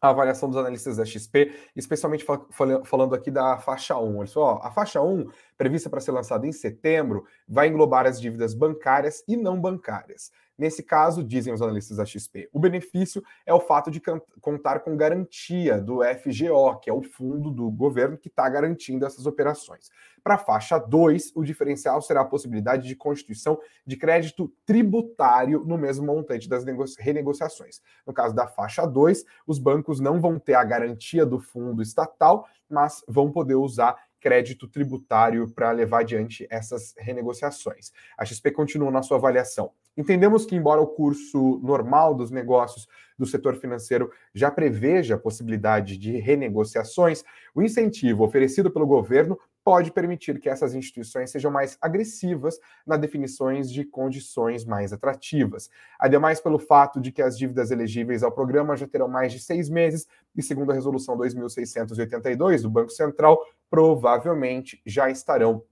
a 0.00 0.10
avaliação 0.10 0.48
dos 0.48 0.58
analistas 0.58 0.96
da 0.96 1.04
XP, 1.04 1.52
especialmente 1.74 2.24
fal 2.24 2.46
falando 2.84 3.14
aqui 3.14 3.30
da 3.30 3.58
faixa 3.58 3.98
1. 3.98 4.16
Olha 4.18 4.26
só, 4.26 4.60
a 4.62 4.70
faixa 4.70 5.02
1, 5.02 5.28
prevista 5.56 5.90
para 5.90 6.00
ser 6.00 6.12
lançada 6.12 6.46
em 6.46 6.52
setembro, 6.52 7.24
vai 7.46 7.68
englobar 7.68 8.06
as 8.06 8.20
dívidas 8.20 8.54
bancárias 8.54 9.24
e 9.26 9.36
não 9.36 9.60
bancárias. 9.60 10.30
Nesse 10.58 10.82
caso, 10.82 11.22
dizem 11.22 11.54
os 11.54 11.62
analistas 11.62 11.98
da 11.98 12.04
XP, 12.04 12.48
o 12.52 12.58
benefício 12.58 13.22
é 13.46 13.54
o 13.54 13.60
fato 13.60 13.92
de 13.92 14.02
contar 14.40 14.80
com 14.80 14.96
garantia 14.96 15.80
do 15.80 16.00
FGO, 16.02 16.80
que 16.80 16.90
é 16.90 16.92
o 16.92 17.00
fundo 17.00 17.52
do 17.52 17.70
governo 17.70 18.18
que 18.18 18.26
está 18.26 18.48
garantindo 18.48 19.06
essas 19.06 19.24
operações. 19.24 19.88
Para 20.20 20.34
a 20.34 20.38
faixa 20.38 20.76
2, 20.76 21.30
o 21.36 21.44
diferencial 21.44 22.02
será 22.02 22.22
a 22.22 22.24
possibilidade 22.24 22.88
de 22.88 22.96
constituição 22.96 23.56
de 23.86 23.96
crédito 23.96 24.52
tributário 24.66 25.64
no 25.64 25.78
mesmo 25.78 26.04
montante 26.04 26.48
das 26.48 26.64
renegociações. 26.98 27.80
No 28.04 28.12
caso 28.12 28.34
da 28.34 28.48
faixa 28.48 28.84
2, 28.84 29.24
os 29.46 29.60
bancos 29.60 30.00
não 30.00 30.20
vão 30.20 30.40
ter 30.40 30.54
a 30.54 30.64
garantia 30.64 31.24
do 31.24 31.38
fundo 31.38 31.80
estatal, 31.80 32.48
mas 32.68 33.04
vão 33.06 33.30
poder 33.30 33.54
usar 33.54 33.96
crédito 34.20 34.66
tributário 34.66 35.48
para 35.48 35.70
levar 35.70 36.00
adiante 36.00 36.46
essas 36.50 36.94
renegociações. 36.98 37.92
A 38.18 38.24
XP 38.24 38.50
continua 38.50 38.90
na 38.90 39.02
sua 39.02 39.16
avaliação. 39.16 39.70
Entendemos 39.98 40.46
que, 40.46 40.54
embora 40.54 40.80
o 40.80 40.86
curso 40.86 41.58
normal 41.60 42.14
dos 42.14 42.30
negócios 42.30 42.86
do 43.18 43.26
setor 43.26 43.56
financeiro 43.56 44.12
já 44.32 44.48
preveja 44.48 45.16
a 45.16 45.18
possibilidade 45.18 45.98
de 45.98 46.18
renegociações, 46.18 47.24
o 47.52 47.60
incentivo 47.60 48.22
oferecido 48.22 48.70
pelo 48.70 48.86
governo 48.86 49.36
pode 49.64 49.90
permitir 49.90 50.38
que 50.38 50.48
essas 50.48 50.72
instituições 50.72 51.32
sejam 51.32 51.50
mais 51.50 51.76
agressivas 51.80 52.60
nas 52.86 53.00
definições 53.00 53.72
de 53.72 53.84
condições 53.84 54.64
mais 54.64 54.92
atrativas. 54.92 55.68
Ademais, 55.98 56.40
pelo 56.40 56.60
fato 56.60 57.00
de 57.00 57.10
que 57.10 57.20
as 57.20 57.36
dívidas 57.36 57.72
elegíveis 57.72 58.22
ao 58.22 58.30
programa 58.30 58.76
já 58.76 58.86
terão 58.86 59.08
mais 59.08 59.32
de 59.32 59.40
seis 59.40 59.68
meses, 59.68 60.06
e 60.36 60.44
segundo 60.44 60.70
a 60.70 60.74
resolução 60.74 61.16
2682 61.16 62.62
do 62.62 62.70
Banco 62.70 62.90
Central, 62.90 63.44
provavelmente 63.68 64.80
já 64.86 65.10
estarão 65.10 65.64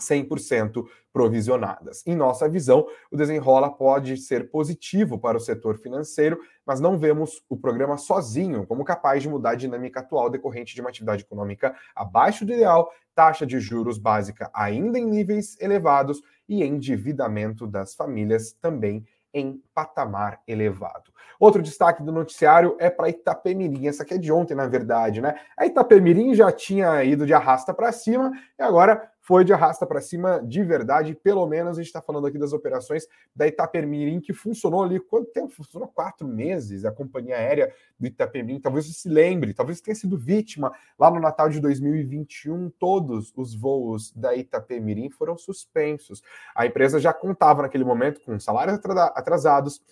100% 0.00 0.86
provisionadas. 1.12 2.02
Em 2.06 2.14
nossa 2.14 2.48
visão, 2.48 2.86
o 3.10 3.16
desenrola 3.16 3.70
pode 3.70 4.16
ser 4.16 4.50
positivo 4.50 5.18
para 5.18 5.36
o 5.36 5.40
setor 5.40 5.78
financeiro, 5.78 6.38
mas 6.64 6.80
não 6.80 6.98
vemos 6.98 7.42
o 7.48 7.56
programa 7.56 7.96
sozinho 7.96 8.66
como 8.66 8.84
capaz 8.84 9.22
de 9.22 9.28
mudar 9.28 9.50
a 9.50 9.56
dinâmica 9.56 10.00
atual 10.00 10.30
decorrente 10.30 10.74
de 10.74 10.80
uma 10.80 10.90
atividade 10.90 11.22
econômica 11.22 11.74
abaixo 11.94 12.44
do 12.44 12.52
ideal, 12.52 12.92
taxa 13.14 13.44
de 13.44 13.58
juros 13.58 13.98
básica 13.98 14.50
ainda 14.54 14.98
em 14.98 15.04
níveis 15.04 15.60
elevados 15.60 16.22
e 16.48 16.62
endividamento 16.62 17.66
das 17.66 17.94
famílias 17.94 18.52
também 18.52 19.04
em 19.34 19.62
patamar 19.74 20.40
elevado. 20.46 21.12
Outro 21.38 21.62
destaque 21.62 22.02
do 22.02 22.10
noticiário 22.10 22.76
é 22.80 22.90
para 22.90 23.08
Itapemirim, 23.08 23.86
essa 23.86 24.02
aqui 24.02 24.14
é 24.14 24.18
de 24.18 24.32
ontem, 24.32 24.54
na 24.54 24.66
verdade, 24.66 25.20
né? 25.20 25.38
A 25.56 25.66
Itapemirim 25.66 26.34
já 26.34 26.50
tinha 26.50 27.04
ido 27.04 27.26
de 27.26 27.34
arrasta 27.34 27.72
para 27.72 27.92
cima 27.92 28.32
e 28.58 28.62
agora 28.62 29.10
foi 29.28 29.44
de 29.44 29.52
arrasta 29.52 29.86
para 29.86 30.00
cima 30.00 30.40
de 30.42 30.64
verdade. 30.64 31.14
Pelo 31.14 31.46
menos 31.46 31.76
a 31.76 31.82
gente 31.82 31.88
está 31.88 32.00
falando 32.00 32.26
aqui 32.26 32.38
das 32.38 32.54
operações 32.54 33.06
da 33.36 33.46
Itapemirim, 33.46 34.22
que 34.22 34.32
funcionou 34.32 34.82
ali. 34.82 34.98
Quanto 34.98 35.30
tempo? 35.30 35.52
Funcionou 35.52 35.86
quatro 35.86 36.26
meses. 36.26 36.86
A 36.86 36.90
companhia 36.90 37.36
aérea 37.36 37.70
do 38.00 38.06
Itapemirim, 38.06 38.58
talvez 38.58 38.86
você 38.86 38.94
se 38.94 39.06
lembre, 39.06 39.52
talvez 39.52 39.82
tenha 39.82 39.94
sido 39.94 40.16
vítima. 40.16 40.72
Lá 40.98 41.10
no 41.10 41.20
Natal 41.20 41.50
de 41.50 41.60
2021, 41.60 42.70
todos 42.78 43.30
os 43.36 43.54
voos 43.54 44.14
da 44.14 44.34
Itapemirim 44.34 45.10
foram 45.10 45.36
suspensos. 45.36 46.22
A 46.54 46.64
empresa 46.64 46.98
já 46.98 47.12
contava 47.12 47.60
naquele 47.60 47.84
momento 47.84 48.22
com 48.22 48.40
salários 48.40 48.80
atrasados 49.14 49.82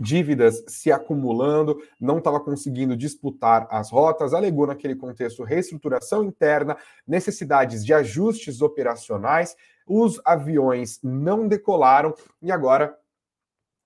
dívidas 0.00 0.62
se 0.66 0.92
acumulando, 0.92 1.78
não 2.00 2.18
estava 2.18 2.38
conseguindo 2.40 2.96
disputar 2.96 3.66
as 3.70 3.90
rotas, 3.90 4.34
alegou 4.34 4.66
naquele 4.66 4.94
contexto 4.94 5.42
reestruturação 5.42 6.24
interna, 6.24 6.76
necessidades 7.06 7.84
de 7.84 7.94
ajustes 7.94 8.60
operacionais, 8.60 9.56
os 9.86 10.20
aviões 10.24 10.98
não 11.02 11.46
decolaram 11.46 12.14
e 12.42 12.50
agora 12.50 12.96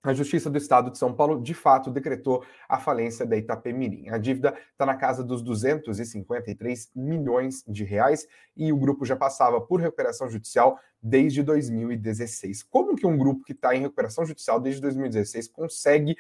a 0.02 0.14
Justiça 0.14 0.49
do 0.49 0.57
Estado 0.57 0.90
de 0.90 0.99
São 0.99 1.14
Paulo, 1.14 1.42
de 1.42 1.52
fato, 1.52 1.90
decretou 1.90 2.45
a 2.69 2.78
falência 2.78 3.26
da 3.26 3.37
Itapemirim. 3.37 4.09
A 4.09 4.16
dívida 4.16 4.54
está 4.73 4.87
na 4.87 4.95
casa 4.95 5.23
dos 5.23 5.42
253 5.42 6.90
milhões 6.95 7.62
de 7.69 7.85
reais 7.85 8.26
e 8.57 8.73
o 8.73 8.76
grupo 8.76 9.04
já 9.04 9.14
passava 9.14 9.61
por 9.61 9.80
recuperação 9.80 10.28
judicial 10.30 10.78
desde 11.02 11.42
2016. 11.42 12.62
Como 12.62 12.97
que 12.97 13.07
um 13.07 13.16
grupo 13.16 13.45
que 13.45 13.52
está 13.52 13.75
em 13.75 13.80
recuperação 13.80 14.25
judicial 14.25 14.59
desde 14.59 14.80
2016 14.80 15.49
consegue 15.49 16.16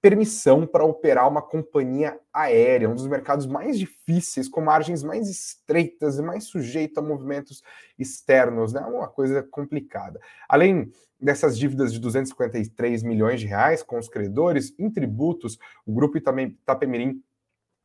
permissão 0.00 0.66
para 0.66 0.84
operar 0.84 1.28
uma 1.28 1.42
companhia 1.42 2.18
aérea, 2.32 2.88
um 2.88 2.94
dos 2.94 3.06
mercados 3.06 3.46
mais 3.46 3.78
difíceis, 3.78 4.48
com 4.48 4.60
margens 4.60 5.02
mais 5.02 5.28
estreitas 5.28 6.18
e 6.18 6.22
mais 6.22 6.44
sujeito 6.44 6.98
a 6.98 7.02
movimentos 7.02 7.62
externos, 7.98 8.72
né? 8.72 8.80
Uma 8.82 9.08
coisa 9.08 9.42
complicada. 9.42 10.20
Além 10.48 10.92
dessas 11.20 11.58
dívidas 11.58 11.92
de 11.92 11.98
253 11.98 13.02
milhões 13.02 13.40
de 13.40 13.46
reais 13.46 13.82
com 13.82 13.98
os 13.98 14.08
credores 14.08 14.72
em 14.78 14.90
tributos, 14.90 15.58
o 15.84 15.92
grupo 15.92 16.16
Itapemirim 16.16 17.20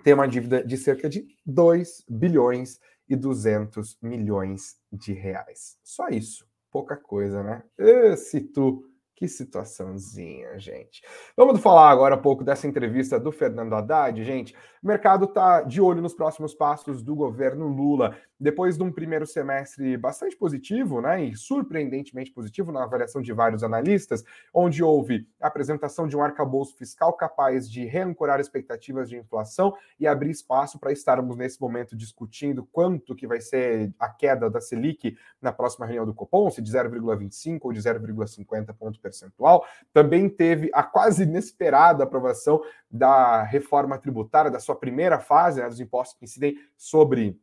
tem 0.04 0.14
uma 0.14 0.28
dívida 0.28 0.64
de 0.64 0.78
cerca 0.78 1.10
de 1.10 1.26
2 1.46 2.06
bilhões 2.08 2.80
e 3.10 3.16
200 3.16 3.98
milhões 4.02 4.78
de 4.92 5.14
reais. 5.14 5.78
Só 5.84 6.10
isso, 6.10 6.46
pouca 6.72 6.96
coisa, 6.96 7.42
né? 7.42 7.64
Esse 7.78 8.40
tu 8.40 8.86
Que 9.16 9.28
situaçãozinha, 9.28 10.58
gente. 10.58 11.04
Vamos 11.38 11.62
falar 11.62 11.92
agora 11.92 12.16
um 12.16 12.22
pouco 12.22 12.44
dessa 12.44 12.68
entrevista 12.68 13.20
do 13.20 13.32
Fernando 13.32 13.74
Haddad, 13.74 14.24
gente. 14.24 14.56
O 14.82 14.88
mercado 14.88 15.26
está 15.26 15.62
de 15.62 15.80
olho 15.80 16.02
nos 16.02 16.16
próximos 16.16 16.54
passos 16.56 17.04
do 17.04 17.16
governo 17.16 17.68
Lula. 17.68 18.18
Depois 18.40 18.76
de 18.76 18.84
um 18.84 18.92
primeiro 18.92 19.26
semestre 19.26 19.96
bastante 19.96 20.36
positivo, 20.36 21.00
né, 21.00 21.24
e 21.24 21.36
surpreendentemente 21.38 22.32
positivo 22.32 22.72
na 22.72 22.84
avaliação 22.84 23.22
de 23.22 23.32
vários 23.32 23.64
analistas, 23.64 24.24
onde 24.54 24.84
houve 24.84 25.26
a 25.40 25.48
apresentação 25.48 26.08
de 26.08 26.18
um 26.18 26.22
arcabouço 26.22 26.76
fiscal 26.76 27.14
capaz 27.14 27.70
de 27.70 27.86
reancorar 27.86 28.42
expectativas 28.42 29.08
de 29.08 29.16
inflação 29.16 29.74
e 29.98 30.06
abrir 30.06 30.32
espaço 30.32 30.78
para 30.80 30.92
estarmos 30.92 31.38
nesse 31.38 31.62
momento 31.62 31.96
discutindo 31.96 32.68
quanto 32.70 33.16
que 33.16 33.28
vai 33.28 33.40
ser 33.40 33.94
a 33.98 34.10
queda 34.10 34.50
da 34.50 34.60
Selic 34.60 35.16
na 35.42 35.54
próxima 35.54 35.86
reunião 35.86 36.06
do 36.06 36.14
Copom, 36.14 36.50
se 36.50 36.62
de 36.62 36.70
0,25 36.70 37.60
ou 37.62 37.72
de 37.72 37.80
0,50 37.80 38.74
ponto 38.74 39.00
percentual. 39.04 39.66
Também 39.92 40.30
teve 40.30 40.72
a 40.74 40.82
quase 40.82 41.24
inesperada 41.24 42.06
aprovação 42.06 42.62
da 42.90 43.44
reforma 43.44 43.98
tributária, 43.98 44.50
da 44.50 44.60
sua 44.60 44.76
primeira 44.76 45.20
fase, 45.20 45.62
né, 45.62 45.68
dos 45.68 45.82
impostos 45.82 46.18
que 46.18 46.26
incidem 46.26 46.56
sobre 46.78 47.38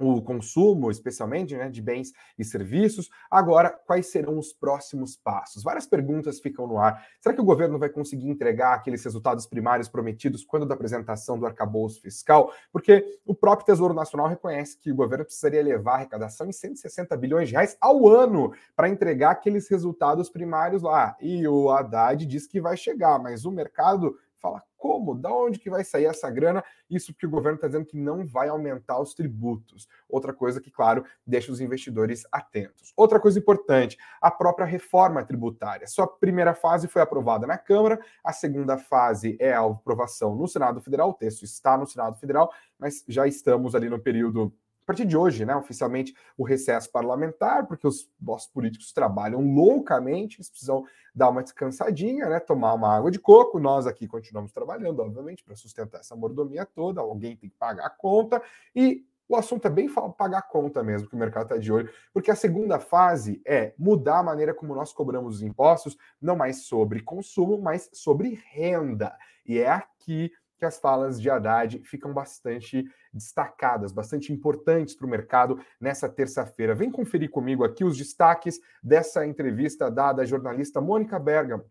o 0.00 0.22
consumo, 0.22 0.90
especialmente, 0.90 1.56
né, 1.56 1.68
de 1.68 1.82
bens 1.82 2.12
e 2.38 2.44
serviços. 2.44 3.10
Agora, 3.30 3.70
quais 3.70 4.06
serão 4.06 4.38
os 4.38 4.52
próximos 4.52 5.16
passos? 5.16 5.62
Várias 5.62 5.86
perguntas 5.86 6.40
ficam 6.40 6.66
no 6.66 6.78
ar. 6.78 7.04
Será 7.20 7.34
que 7.34 7.40
o 7.40 7.44
governo 7.44 7.78
vai 7.78 7.88
conseguir 7.88 8.28
entregar 8.28 8.74
aqueles 8.74 9.04
resultados 9.04 9.46
primários 9.46 9.88
prometidos 9.88 10.44
quando 10.44 10.66
da 10.66 10.74
apresentação 10.74 11.38
do 11.38 11.46
arcabouço 11.46 12.00
fiscal? 12.00 12.52
Porque 12.72 13.20
o 13.26 13.34
próprio 13.34 13.66
Tesouro 13.66 13.94
Nacional 13.94 14.28
reconhece 14.28 14.78
que 14.78 14.90
o 14.90 14.96
governo 14.96 15.24
precisaria 15.24 15.62
levar 15.62 15.92
a 15.92 15.96
arrecadação 15.96 16.48
em 16.48 16.52
160 16.52 17.16
bilhões 17.16 17.48
de 17.48 17.54
reais 17.54 17.76
ao 17.80 18.08
ano 18.08 18.52
para 18.74 18.88
entregar 18.88 19.32
aqueles 19.32 19.68
resultados 19.68 20.30
primários 20.30 20.82
lá. 20.82 21.16
E 21.20 21.46
o 21.46 21.70
Haddad 21.70 22.24
diz 22.26 22.46
que 22.46 22.60
vai 22.60 22.76
chegar, 22.76 23.18
mas 23.18 23.44
o 23.44 23.50
mercado 23.50 24.16
fala 24.36 24.62
como, 24.80 25.14
da 25.14 25.30
onde 25.30 25.58
que 25.58 25.68
vai 25.68 25.84
sair 25.84 26.06
essa 26.06 26.30
grana? 26.30 26.64
Isso 26.88 27.12
porque 27.12 27.26
o 27.26 27.30
governo 27.30 27.56
está 27.56 27.66
dizendo 27.66 27.84
que 27.84 27.98
não 27.98 28.26
vai 28.26 28.48
aumentar 28.48 28.98
os 28.98 29.12
tributos. 29.12 29.86
Outra 30.08 30.32
coisa 30.32 30.58
que, 30.58 30.70
claro, 30.70 31.04
deixa 31.26 31.52
os 31.52 31.60
investidores 31.60 32.26
atentos. 32.32 32.92
Outra 32.96 33.20
coisa 33.20 33.38
importante, 33.38 33.98
a 34.22 34.30
própria 34.30 34.66
reforma 34.66 35.22
tributária. 35.22 35.86
Sua 35.86 36.06
primeira 36.06 36.54
fase 36.54 36.88
foi 36.88 37.02
aprovada 37.02 37.46
na 37.46 37.58
Câmara, 37.58 38.00
a 38.24 38.32
segunda 38.32 38.78
fase 38.78 39.36
é 39.38 39.52
a 39.52 39.60
aprovação 39.60 40.34
no 40.34 40.48
Senado 40.48 40.80
Federal, 40.80 41.10
o 41.10 41.14
texto 41.14 41.44
está 41.44 41.76
no 41.76 41.86
Senado 41.86 42.18
Federal, 42.18 42.50
mas 42.78 43.04
já 43.06 43.26
estamos 43.26 43.74
ali 43.74 43.90
no 43.90 43.98
período 43.98 44.50
partir 44.90 45.04
de 45.04 45.16
hoje, 45.16 45.44
né, 45.44 45.54
oficialmente, 45.54 46.12
o 46.36 46.42
recesso 46.42 46.90
parlamentar, 46.90 47.64
porque 47.68 47.86
os 47.86 48.10
nossos 48.20 48.48
políticos 48.48 48.92
trabalham 48.92 49.40
loucamente, 49.40 50.38
eles 50.38 50.50
precisam 50.50 50.84
dar 51.14 51.28
uma 51.28 51.44
descansadinha, 51.44 52.28
né, 52.28 52.40
tomar 52.40 52.74
uma 52.74 52.96
água 52.96 53.08
de 53.08 53.20
coco. 53.20 53.60
Nós 53.60 53.86
aqui 53.86 54.08
continuamos 54.08 54.50
trabalhando, 54.50 54.98
obviamente, 54.98 55.44
para 55.44 55.54
sustentar 55.54 56.00
essa 56.00 56.16
mordomia 56.16 56.66
toda, 56.66 57.00
alguém 57.00 57.36
tem 57.36 57.48
que 57.48 57.56
pagar 57.56 57.86
a 57.86 57.90
conta, 57.90 58.42
e 58.74 59.06
o 59.28 59.36
assunto 59.36 59.64
é 59.66 59.70
bem 59.70 59.88
pagar 60.18 60.38
a 60.38 60.42
conta 60.42 60.82
mesmo, 60.82 61.08
que 61.08 61.14
o 61.14 61.18
mercado 61.18 61.44
está 61.44 61.56
de 61.56 61.70
olho, 61.70 61.88
porque 62.12 62.32
a 62.32 62.34
segunda 62.34 62.80
fase 62.80 63.40
é 63.46 63.72
mudar 63.78 64.18
a 64.18 64.22
maneira 64.24 64.52
como 64.52 64.74
nós 64.74 64.92
cobramos 64.92 65.36
os 65.36 65.42
impostos, 65.42 65.96
não 66.20 66.34
mais 66.34 66.64
sobre 66.64 67.00
consumo, 67.00 67.62
mas 67.62 67.88
sobre 67.92 68.42
renda. 68.50 69.16
E 69.46 69.60
é 69.60 69.70
aqui 69.70 70.32
que 70.60 70.66
as 70.66 70.78
falas 70.78 71.18
de 71.18 71.30
Haddad 71.30 71.82
ficam 71.84 72.12
bastante 72.12 72.84
destacadas, 73.12 73.92
bastante 73.92 74.30
importantes 74.30 74.94
para 74.94 75.06
o 75.06 75.10
mercado 75.10 75.58
nessa 75.80 76.06
terça-feira. 76.06 76.74
Vem 76.74 76.90
conferir 76.90 77.30
comigo 77.30 77.64
aqui 77.64 77.82
os 77.82 77.96
destaques 77.96 78.60
dessa 78.82 79.26
entrevista 79.26 79.90
dada 79.90 80.20
à 80.20 80.26
jornalista 80.26 80.78
Mônica 80.78 81.18
Bergamo, 81.18 81.64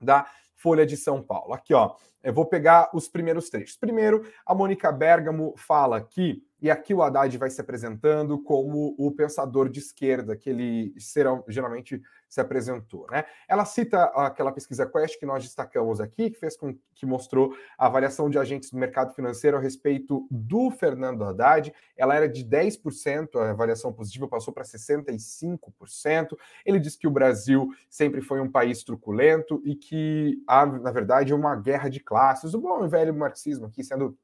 da 0.00 0.26
Folha 0.56 0.84
de 0.84 0.96
São 0.96 1.22
Paulo. 1.22 1.54
Aqui, 1.54 1.72
ó, 1.72 1.94
eu 2.20 2.32
vou 2.32 2.46
pegar 2.46 2.90
os 2.92 3.08
primeiros 3.08 3.48
trechos. 3.48 3.76
Primeiro, 3.76 4.28
a 4.44 4.52
Mônica 4.52 4.90
Bergamo 4.90 5.54
fala 5.56 6.00
que 6.00 6.42
e 6.60 6.70
aqui 6.70 6.94
o 6.94 7.02
Haddad 7.02 7.36
vai 7.36 7.50
se 7.50 7.60
apresentando 7.60 8.42
como 8.42 8.94
o 8.98 9.10
pensador 9.12 9.68
de 9.68 9.80
esquerda 9.80 10.36
que 10.36 10.48
ele 10.48 10.94
geralmente 11.48 12.02
se 12.28 12.40
apresentou. 12.40 13.06
Né? 13.10 13.24
Ela 13.46 13.64
cita 13.64 14.04
aquela 14.04 14.50
pesquisa 14.50 14.86
Quest 14.86 15.18
que 15.18 15.26
nós 15.26 15.44
destacamos 15.44 16.00
aqui, 16.00 16.30
que 16.30 16.38
fez 16.38 16.56
com 16.56 16.76
que 16.94 17.04
mostrou 17.04 17.54
a 17.78 17.86
avaliação 17.86 18.30
de 18.30 18.38
agentes 18.38 18.70
do 18.70 18.78
mercado 18.78 19.14
financeiro 19.14 19.56
a 19.56 19.60
respeito 19.60 20.26
do 20.30 20.70
Fernando 20.70 21.24
Haddad. 21.24 21.72
Ela 21.96 22.14
era 22.14 22.28
de 22.28 22.44
10%, 22.44 23.38
a 23.38 23.50
avaliação 23.50 23.92
positiva 23.92 24.26
passou 24.26 24.52
para 24.52 24.64
65%. 24.64 26.36
Ele 26.64 26.80
diz 26.80 26.96
que 26.96 27.06
o 27.06 27.10
Brasil 27.10 27.68
sempre 27.88 28.22
foi 28.22 28.40
um 28.40 28.50
país 28.50 28.82
truculento 28.82 29.60
e 29.64 29.74
que 29.74 30.42
há, 30.46 30.64
na 30.64 30.90
verdade, 30.90 31.34
uma 31.34 31.54
guerra 31.54 31.90
de 31.90 32.00
classes. 32.00 32.54
O 32.54 32.60
bom 32.60 32.84
e 32.84 32.88
velho 32.88 33.14
marxismo 33.14 33.66
aqui 33.66 33.84
sendo 33.84 34.16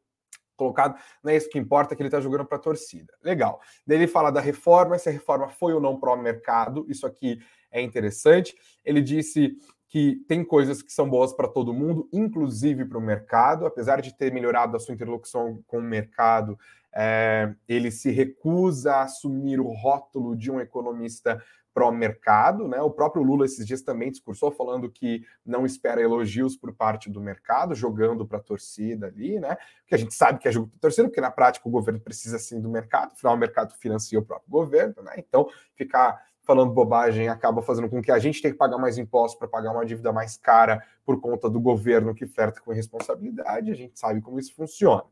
colocado, 0.57 0.97
não 1.23 1.31
é 1.33 1.37
isso 1.37 1.49
que 1.49 1.59
importa, 1.59 1.95
que 1.95 2.03
ele 2.03 2.09
está 2.09 2.21
jogando 2.21 2.45
para 2.45 2.57
a 2.57 2.61
torcida. 2.61 3.13
Legal. 3.23 3.61
Daí 3.87 3.99
ele 3.99 4.07
fala 4.07 4.31
da 4.31 4.41
reforma, 4.41 4.99
se 4.99 5.09
a 5.09 5.13
reforma 5.13 5.49
foi 5.49 5.73
ou 5.73 5.81
não 5.81 5.99
pró-mercado, 5.99 6.85
isso 6.89 7.07
aqui 7.07 7.39
é 7.71 7.81
interessante. 7.81 8.55
Ele 8.85 9.01
disse 9.01 9.57
que 9.89 10.25
tem 10.27 10.43
coisas 10.43 10.81
que 10.81 10.91
são 10.91 11.09
boas 11.09 11.35
para 11.35 11.47
todo 11.47 11.75
mundo, 11.75 12.09
inclusive 12.13 12.85
para 12.87 12.97
o 12.97 13.01
mercado, 13.01 13.67
apesar 13.67 14.01
de 14.01 14.17
ter 14.17 14.33
melhorado 14.33 14.75
a 14.75 14.81
sua 14.81 14.95
interlocução 14.95 15.63
com 15.67 15.79
o 15.79 15.83
mercado, 15.83 16.59
é, 16.95 17.55
ele 17.69 17.91
se 17.91 18.11
recusa 18.11 18.95
a 18.95 19.03
assumir 19.03 19.61
o 19.61 19.69
rótulo 19.69 20.37
de 20.37 20.51
um 20.51 20.61
economista 20.61 21.43
pró-mercado, 21.75 22.69
né? 22.69 22.81
O 22.81 22.91
próprio 22.91 23.23
Lula 23.23 23.45
esses 23.45 23.67
dias 23.67 23.83
também 23.83 24.11
discursou 24.11 24.51
falando 24.51 24.91
que 24.91 25.23
não 25.45 25.65
espera 25.65 26.01
elogios 26.01 26.57
por 26.57 26.75
parte 26.75 27.11
do 27.11 27.21
mercado, 27.21 27.75
jogando 27.75 28.27
para 28.27 28.39
a 28.39 28.43
torcida 28.43 29.07
ali, 29.07 29.41
né? 29.41 29.57
Porque 29.81 29.95
a 29.95 29.99
gente 29.99 30.15
sabe 30.15 30.39
que 30.39 30.49
é 30.49 30.53
jogo 30.53 30.69
para 30.69 30.81
torcida, 30.81 31.09
porque 31.09 31.21
na 31.21 31.31
prática 31.31 31.69
o 31.69 31.73
governo 31.73 32.01
precisa 32.01 32.39
sim 32.39 32.61
do 32.61 32.69
mercado, 32.69 33.13
afinal 33.13 33.35
o 33.35 33.39
mercado 33.39 33.75
financia 33.75 34.19
o 34.19 34.25
próprio 34.25 34.51
governo, 34.51 35.03
né? 35.03 35.15
Então 35.17 35.49
ficar 35.75 36.21
falando 36.45 36.73
bobagem 36.73 37.29
acaba 37.29 37.63
fazendo 37.63 37.89
com 37.89 38.03
que 38.03 38.11
a 38.11 38.19
gente 38.19 38.43
tenha 38.43 38.53
que 38.53 38.59
pagar 38.59 38.79
mais 38.79 38.99
impostos 38.99 39.39
para 39.39 39.49
pagar 39.49 39.73
uma 39.73 39.87
dívida 39.87 40.13
mais 40.13 40.37
cara 40.37 40.83
por 41.05 41.21
conta 41.21 41.49
do 41.49 41.61
governo 41.61 42.15
que 42.15 42.25
oferta 42.25 42.61
com 42.61 42.73
irresponsabilidade, 42.73 43.71
a 43.71 43.75
gente 43.75 43.99
sabe 43.99 44.21
como 44.21 44.39
isso 44.39 44.55
funciona. 44.55 45.05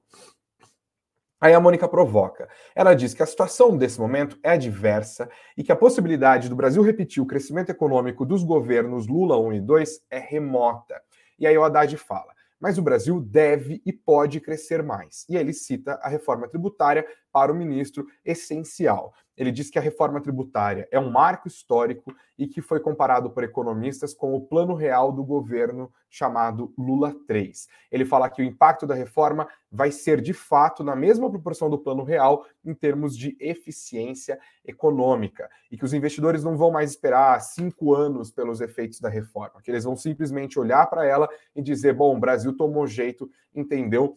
Aí 1.41 1.55
a 1.55 1.61
Mônica 1.61 1.89
provoca. 1.89 2.49
Ela 2.75 2.93
diz 2.93 3.15
que 3.15 3.23
a 3.23 3.27
situação 3.27 3.77
desse 3.77 3.99
momento 3.99 4.39
é 4.43 4.51
adversa 4.51 5.31
e 5.57 5.65
que 5.65 5.73
a 5.73 5.77
possibilidade 5.77 6.49
do 6.49 6.57
Brasil 6.57 6.83
repetir 6.83 7.23
o 7.23 7.27
crescimento 7.27 7.71
econômico 7.71 8.27
dos 8.27 8.45
governos 8.45 9.07
Lula 9.07 9.39
1 9.39 9.55
e 9.55 9.61
2 9.61 10.01
é 10.11 10.19
remota. 10.19 11.01
E 11.39 11.47
aí 11.47 11.57
o 11.57 11.65
Haddad 11.65 11.97
fala: 11.97 12.35
mas 12.61 12.77
o 12.77 12.83
Brasil 12.83 13.19
deve 13.19 13.81
e 13.87 13.93
pode 13.93 14.39
crescer 14.39 14.83
mais. 14.83 15.25
E 15.29 15.37
ele 15.37 15.55
cita 15.55 15.99
a 16.03 16.09
reforma 16.09 16.47
tributária 16.47 17.07
para 17.33 17.53
o 17.53 17.55
ministro 17.55 18.07
essencial. 18.25 19.13
Ele 19.41 19.51
diz 19.51 19.71
que 19.71 19.79
a 19.79 19.83
reforma 19.83 20.21
tributária 20.21 20.87
é 20.91 21.01
um 21.01 21.11
marco 21.11 21.49
histórico 21.49 22.15
e 22.37 22.47
que 22.47 22.61
foi 22.61 22.79
comparado 22.79 23.31
por 23.31 23.43
economistas 23.43 24.13
com 24.13 24.35
o 24.35 24.41
plano 24.43 24.75
real 24.75 25.11
do 25.11 25.25
governo 25.25 25.91
chamado 26.11 26.75
Lula 26.77 27.17
3. 27.27 27.67
Ele 27.91 28.05
fala 28.05 28.29
que 28.29 28.43
o 28.43 28.45
impacto 28.45 28.87
da 28.87 28.95
reforma 28.95 29.49
vai 29.73 29.91
ser 29.91 30.21
de 30.21 30.35
fato 30.35 30.85
na 30.85 30.95
mesma 30.95 31.31
proporção 31.31 31.71
do 31.71 31.79
plano 31.79 32.03
real 32.03 32.45
em 32.63 32.75
termos 32.75 33.17
de 33.17 33.35
eficiência 33.41 34.39
econômica 34.63 35.49
e 35.71 35.79
que 35.79 35.87
os 35.87 35.95
investidores 35.95 36.45
não 36.45 36.59
vão 36.59 36.71
mais 36.71 36.91
esperar 36.91 37.41
cinco 37.41 37.95
anos 37.95 38.31
pelos 38.31 38.61
efeitos 38.61 39.01
da 39.01 39.09
reforma, 39.09 39.63
que 39.63 39.71
eles 39.71 39.85
vão 39.85 39.97
simplesmente 39.97 40.59
olhar 40.59 40.87
para 40.91 41.07
ela 41.07 41.27
e 41.57 41.63
dizer: 41.63 41.95
bom, 41.95 42.15
o 42.15 42.21
Brasil 42.21 42.55
tomou 42.55 42.87
jeito, 42.87 43.31
entendeu 43.55 44.15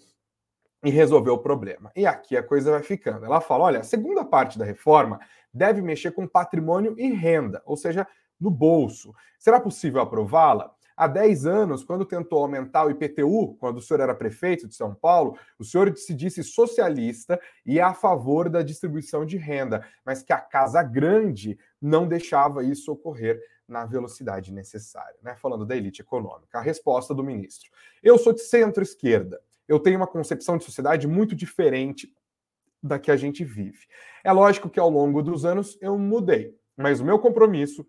e 0.83 0.89
resolver 0.89 1.31
o 1.31 1.37
problema. 1.37 1.91
E 1.95 2.05
aqui 2.05 2.35
a 2.35 2.43
coisa 2.43 2.71
vai 2.71 2.83
ficando. 2.83 3.25
Ela 3.25 3.39
fala: 3.39 3.65
olha, 3.65 3.79
a 3.79 3.83
segunda 3.83 4.25
parte 4.25 4.59
da 4.59 4.65
reforma 4.65 5.19
deve 5.53 5.81
mexer 5.81 6.11
com 6.11 6.27
patrimônio 6.27 6.95
e 6.97 7.11
renda, 7.11 7.61
ou 7.65 7.77
seja, 7.77 8.05
no 8.39 8.51
bolso. 8.51 9.13
Será 9.39 9.59
possível 9.59 10.01
aprová-la? 10.01 10.73
Há 10.95 11.07
10 11.07 11.47
anos, 11.47 11.83
quando 11.83 12.05
tentou 12.05 12.39
aumentar 12.39 12.85
o 12.85 12.91
IPTU, 12.91 13.55
quando 13.59 13.77
o 13.77 13.81
senhor 13.81 13.99
era 13.99 14.13
prefeito 14.13 14.67
de 14.67 14.75
São 14.75 14.93
Paulo, 14.93 15.35
o 15.57 15.63
senhor 15.63 15.95
se 15.97 16.13
disse 16.13 16.43
socialista 16.43 17.39
e 17.65 17.79
a 17.79 17.95
favor 17.95 18.47
da 18.47 18.61
distribuição 18.61 19.25
de 19.25 19.35
renda, 19.35 19.83
mas 20.05 20.21
que 20.21 20.31
a 20.31 20.37
Casa 20.37 20.83
Grande 20.83 21.57
não 21.81 22.07
deixava 22.07 22.63
isso 22.63 22.91
ocorrer 22.91 23.41
na 23.67 23.85
velocidade 23.85 24.53
necessária, 24.53 25.17
né? 25.23 25.35
Falando 25.35 25.65
da 25.65 25.75
elite 25.75 26.01
econômica. 26.01 26.59
A 26.59 26.61
resposta 26.61 27.15
do 27.15 27.23
ministro: 27.23 27.71
Eu 28.03 28.19
sou 28.19 28.31
de 28.31 28.41
centro-esquerda 28.41 29.41
eu 29.67 29.79
tenho 29.79 29.97
uma 29.97 30.07
concepção 30.07 30.57
de 30.57 30.63
sociedade 30.63 31.07
muito 31.07 31.35
diferente 31.35 32.13
da 32.81 32.99
que 32.99 33.11
a 33.11 33.15
gente 33.15 33.43
vive. 33.43 33.87
É 34.23 34.31
lógico 34.31 34.69
que 34.69 34.79
ao 34.79 34.89
longo 34.89 35.21
dos 35.21 35.45
anos 35.45 35.77
eu 35.81 35.97
mudei, 35.97 36.55
mas 36.75 36.99
o 36.99 37.05
meu 37.05 37.17
compromisso 37.17 37.85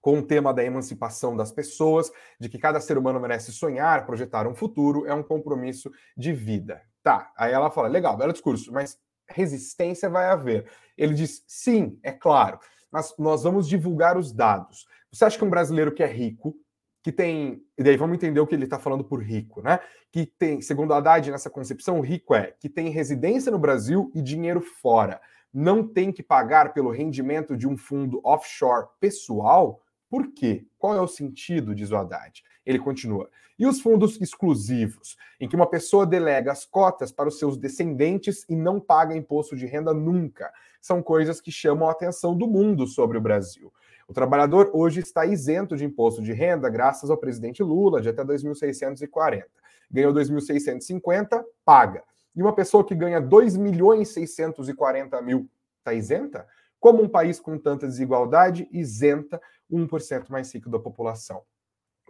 com 0.00 0.18
o 0.18 0.22
tema 0.22 0.52
da 0.54 0.64
emancipação 0.64 1.36
das 1.36 1.52
pessoas, 1.52 2.10
de 2.38 2.48
que 2.48 2.58
cada 2.58 2.80
ser 2.80 2.96
humano 2.96 3.20
merece 3.20 3.52
sonhar, 3.52 4.06
projetar 4.06 4.46
um 4.46 4.54
futuro, 4.54 5.06
é 5.06 5.12
um 5.12 5.22
compromisso 5.22 5.90
de 6.16 6.32
vida. 6.32 6.82
Tá, 7.02 7.30
aí 7.36 7.52
ela 7.52 7.70
fala, 7.70 7.88
legal, 7.88 8.16
belo 8.16 8.32
discurso, 8.32 8.72
mas 8.72 8.98
resistência 9.28 10.08
vai 10.08 10.26
haver. 10.26 10.70
Ele 10.96 11.14
diz, 11.14 11.44
sim, 11.46 11.98
é 12.02 12.12
claro, 12.12 12.58
mas 12.90 13.14
nós 13.18 13.42
vamos 13.42 13.68
divulgar 13.68 14.16
os 14.16 14.32
dados. 14.32 14.86
Você 15.12 15.24
acha 15.24 15.38
que 15.38 15.44
um 15.44 15.50
brasileiro 15.50 15.92
que 15.92 16.02
é 16.02 16.06
rico, 16.06 16.56
que 17.02 17.10
tem. 17.10 17.62
E 17.78 17.82
daí 17.82 17.96
vamos 17.96 18.16
entender 18.16 18.40
o 18.40 18.46
que 18.46 18.54
ele 18.54 18.64
está 18.64 18.78
falando 18.78 19.04
por 19.04 19.22
rico, 19.22 19.62
né? 19.62 19.80
Que 20.10 20.26
tem, 20.26 20.60
segundo 20.60 20.92
Haddad, 20.92 21.30
nessa 21.30 21.50
concepção, 21.50 21.98
o 21.98 22.02
rico 22.02 22.34
é 22.34 22.54
que 22.58 22.68
tem 22.68 22.90
residência 22.90 23.50
no 23.50 23.58
Brasil 23.58 24.10
e 24.14 24.20
dinheiro 24.20 24.60
fora. 24.60 25.20
Não 25.52 25.86
tem 25.86 26.12
que 26.12 26.22
pagar 26.22 26.72
pelo 26.72 26.90
rendimento 26.90 27.56
de 27.56 27.66
um 27.66 27.76
fundo 27.76 28.20
offshore 28.24 28.88
pessoal. 29.00 29.82
Por 30.08 30.32
quê? 30.32 30.66
Qual 30.78 30.94
é 30.94 31.00
o 31.00 31.08
sentido, 31.08 31.74
diz 31.74 31.90
o 31.90 31.96
Haddad? 31.96 32.42
Ele 32.64 32.78
continua. 32.78 33.28
E 33.58 33.66
os 33.66 33.80
fundos 33.80 34.20
exclusivos, 34.20 35.16
em 35.38 35.48
que 35.48 35.56
uma 35.56 35.68
pessoa 35.68 36.06
delega 36.06 36.50
as 36.50 36.64
cotas 36.64 37.12
para 37.12 37.28
os 37.28 37.38
seus 37.38 37.58
descendentes 37.58 38.44
e 38.48 38.56
não 38.56 38.80
paga 38.80 39.14
imposto 39.14 39.54
de 39.54 39.66
renda 39.66 39.92
nunca. 39.92 40.50
São 40.80 41.02
coisas 41.02 41.40
que 41.40 41.52
chamam 41.52 41.88
a 41.88 41.92
atenção 41.92 42.34
do 42.34 42.46
mundo 42.46 42.86
sobre 42.86 43.18
o 43.18 43.20
Brasil. 43.20 43.72
O 44.10 44.12
trabalhador 44.12 44.72
hoje 44.74 44.98
está 44.98 45.24
isento 45.24 45.76
de 45.76 45.84
imposto 45.84 46.20
de 46.20 46.32
renda 46.32 46.68
graças 46.68 47.10
ao 47.10 47.16
presidente 47.16 47.62
Lula, 47.62 48.00
de 48.00 48.08
até 48.08 48.24
2.640. 48.24 49.44
Ganhou 49.88 50.12
2.650, 50.12 51.44
paga. 51.64 52.02
E 52.34 52.42
uma 52.42 52.52
pessoa 52.52 52.84
que 52.84 52.92
ganha 52.92 53.20
2 53.20 53.56
milhões 53.56 54.08
640 54.08 55.22
mil 55.22 55.48
está 55.78 55.94
isenta? 55.94 56.44
Como 56.80 57.00
um 57.00 57.08
país 57.08 57.38
com 57.38 57.56
tanta 57.56 57.86
desigualdade 57.86 58.68
isenta 58.72 59.40
1% 59.70 60.28
mais 60.28 60.52
rico 60.52 60.68
da 60.68 60.80
população? 60.80 61.42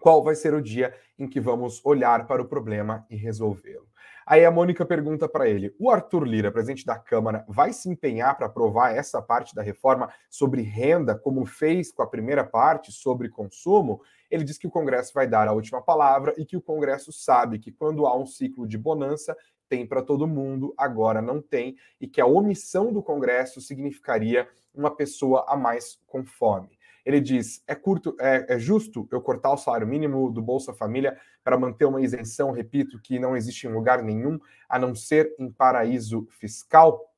Qual 0.01 0.25
vai 0.25 0.35
ser 0.35 0.55
o 0.55 0.63
dia 0.63 0.95
em 1.19 1.29
que 1.29 1.39
vamos 1.39 1.85
olhar 1.85 2.27
para 2.27 2.41
o 2.41 2.49
problema 2.49 3.05
e 3.11 3.17
resolvê-lo? 3.17 3.87
Aí 4.31 4.45
a 4.45 4.51
Mônica 4.53 4.87
pergunta 4.87 5.29
para 5.29 5.49
ele: 5.49 5.75
o 5.77 5.91
Arthur 5.91 6.23
Lira, 6.23 6.53
presidente 6.53 6.87
da 6.87 6.97
Câmara, 6.97 7.45
vai 7.49 7.73
se 7.73 7.89
empenhar 7.89 8.37
para 8.37 8.47
aprovar 8.47 8.95
essa 8.95 9.21
parte 9.21 9.57
da 9.57 9.61
reforma 9.61 10.09
sobre 10.31 10.63
renda, 10.63 11.19
como 11.19 11.45
fez 11.45 11.91
com 11.91 12.01
a 12.01 12.07
primeira 12.07 12.45
parte 12.45 12.93
sobre 12.93 13.29
consumo? 13.29 14.01
Ele 14.31 14.45
diz 14.45 14.57
que 14.57 14.69
o 14.69 14.71
Congresso 14.71 15.13
vai 15.13 15.27
dar 15.27 15.49
a 15.49 15.53
última 15.53 15.83
palavra 15.83 16.33
e 16.39 16.47
que 16.47 16.57
o 16.57 16.63
Congresso 16.63 17.13
sabe 17.13 17.59
que 17.59 17.73
quando 17.73 18.07
há 18.07 18.17
um 18.17 18.25
ciclo 18.25 18.69
de 18.69 18.79
bonança, 18.79 19.37
tem 19.69 19.85
para 19.85 20.01
todo 20.01 20.29
mundo, 20.29 20.73
agora 20.79 21.21
não 21.21 21.43
tem, 21.43 21.75
e 22.01 22.07
que 22.07 22.21
a 22.21 22.27
omissão 22.27 22.93
do 22.93 23.03
Congresso 23.03 23.61
significaria 23.61 24.49
uma 24.73 24.95
pessoa 24.95 25.45
a 25.49 25.57
mais 25.57 25.99
com 26.07 26.25
fome. 26.25 26.79
Ele 27.11 27.21
diz: 27.21 27.61
é 27.67 27.75
curto, 27.75 28.17
é, 28.21 28.55
é 28.55 28.59
justo 28.59 29.09
eu 29.11 29.21
cortar 29.21 29.53
o 29.53 29.57
salário 29.57 29.87
mínimo 29.87 30.31
do 30.31 30.41
Bolsa 30.41 30.73
Família 30.73 31.19
para 31.43 31.59
manter 31.59 31.85
uma 31.85 32.01
isenção, 32.01 32.53
repito, 32.53 33.01
que 33.03 33.19
não 33.19 33.37
existe 33.37 33.67
em 33.67 33.73
lugar 33.73 34.01
nenhum, 34.01 34.39
a 34.69 34.79
não 34.79 34.95
ser 34.95 35.35
em 35.37 35.51
paraíso 35.51 36.29
fiscal. 36.31 37.13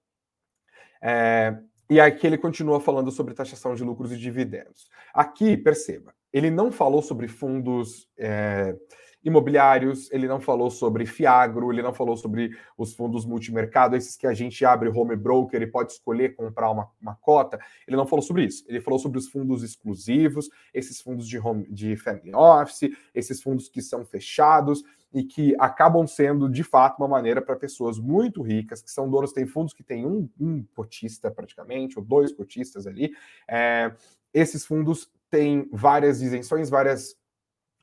É, 1.03 1.55
e 1.91 2.01
aqui 2.01 2.27
ele 2.27 2.39
continua 2.39 2.81
falando 2.81 3.11
sobre 3.11 3.35
taxação 3.35 3.75
de 3.75 3.85
lucros 3.85 4.11
e 4.13 4.17
dividendos. 4.17 4.89
Aqui, 5.13 5.59
perceba, 5.59 6.15
ele 6.33 6.51
não 6.51 6.73
falou 6.73 7.03
sobre 7.03 7.29
fundos. 7.29 8.09
É, 8.17 8.75
imobiliários, 9.25 10.11
ele 10.11 10.27
não 10.27 10.41
falou 10.41 10.71
sobre 10.71 11.07
Fiagro, 11.07 11.73
ele 11.73 11.83
não 11.83 11.93
falou 11.93 12.17
sobre 12.17 12.57
os 12.77 12.95
fundos 12.95 13.25
multimercado, 13.25 13.97
esses 13.97 14.17
que 14.17 14.27
a 14.27 14.35
gente 14.35 14.65
abre 14.65 14.89
home 14.89 15.17
broker 15.17 15.61
e 15.63 15.67
pode 15.67 15.93
escolher 15.93 16.35
comprar 16.35 16.71
uma, 16.71 16.89
uma 17.01 17.15
cota. 17.15 17.59
Ele 17.87 17.97
não 17.97 18.07
falou 18.07 18.23
sobre 18.23 18.45
isso. 18.45 18.65
Ele 18.69 18.81
falou 18.81 18.99
sobre 18.99 19.19
os 19.19 19.29
fundos 19.29 19.63
exclusivos, 19.63 20.51
esses 20.75 21.01
fundos 21.01 21.29
de, 21.29 21.39
home, 21.39 21.67
de 21.71 21.97
family 21.97 22.35
office, 22.35 22.91
esses 23.15 23.43
fundos 23.43 23.69
que 23.69 23.81
são 23.81 24.05
fechados 24.05 24.83
e 25.13 25.23
que 25.23 25.55
acabam 25.59 26.07
sendo, 26.07 26.49
de 26.49 26.65
fato, 26.65 26.99
uma 26.99 27.09
maneira 27.09 27.43
para 27.43 27.55
pessoas 27.55 27.99
muito 27.99 28.43
ricas, 28.43 28.81
que 28.81 28.91
são 28.91 29.11
donos, 29.11 29.33
tem 29.33 29.47
fundos 29.47 29.75
que 29.75 29.83
tem 29.83 30.07
um, 30.07 30.29
um 30.41 30.65
cotista 30.75 31.31
praticamente, 31.31 31.99
ou 31.99 32.05
dois 32.05 32.33
cotistas 32.33 32.87
ali. 32.87 33.13
É, 33.47 33.95
esses 34.33 34.65
fundos 34.65 35.11
têm 35.31 35.69
várias 35.71 36.23
isenções, 36.23 36.71
várias 36.71 37.15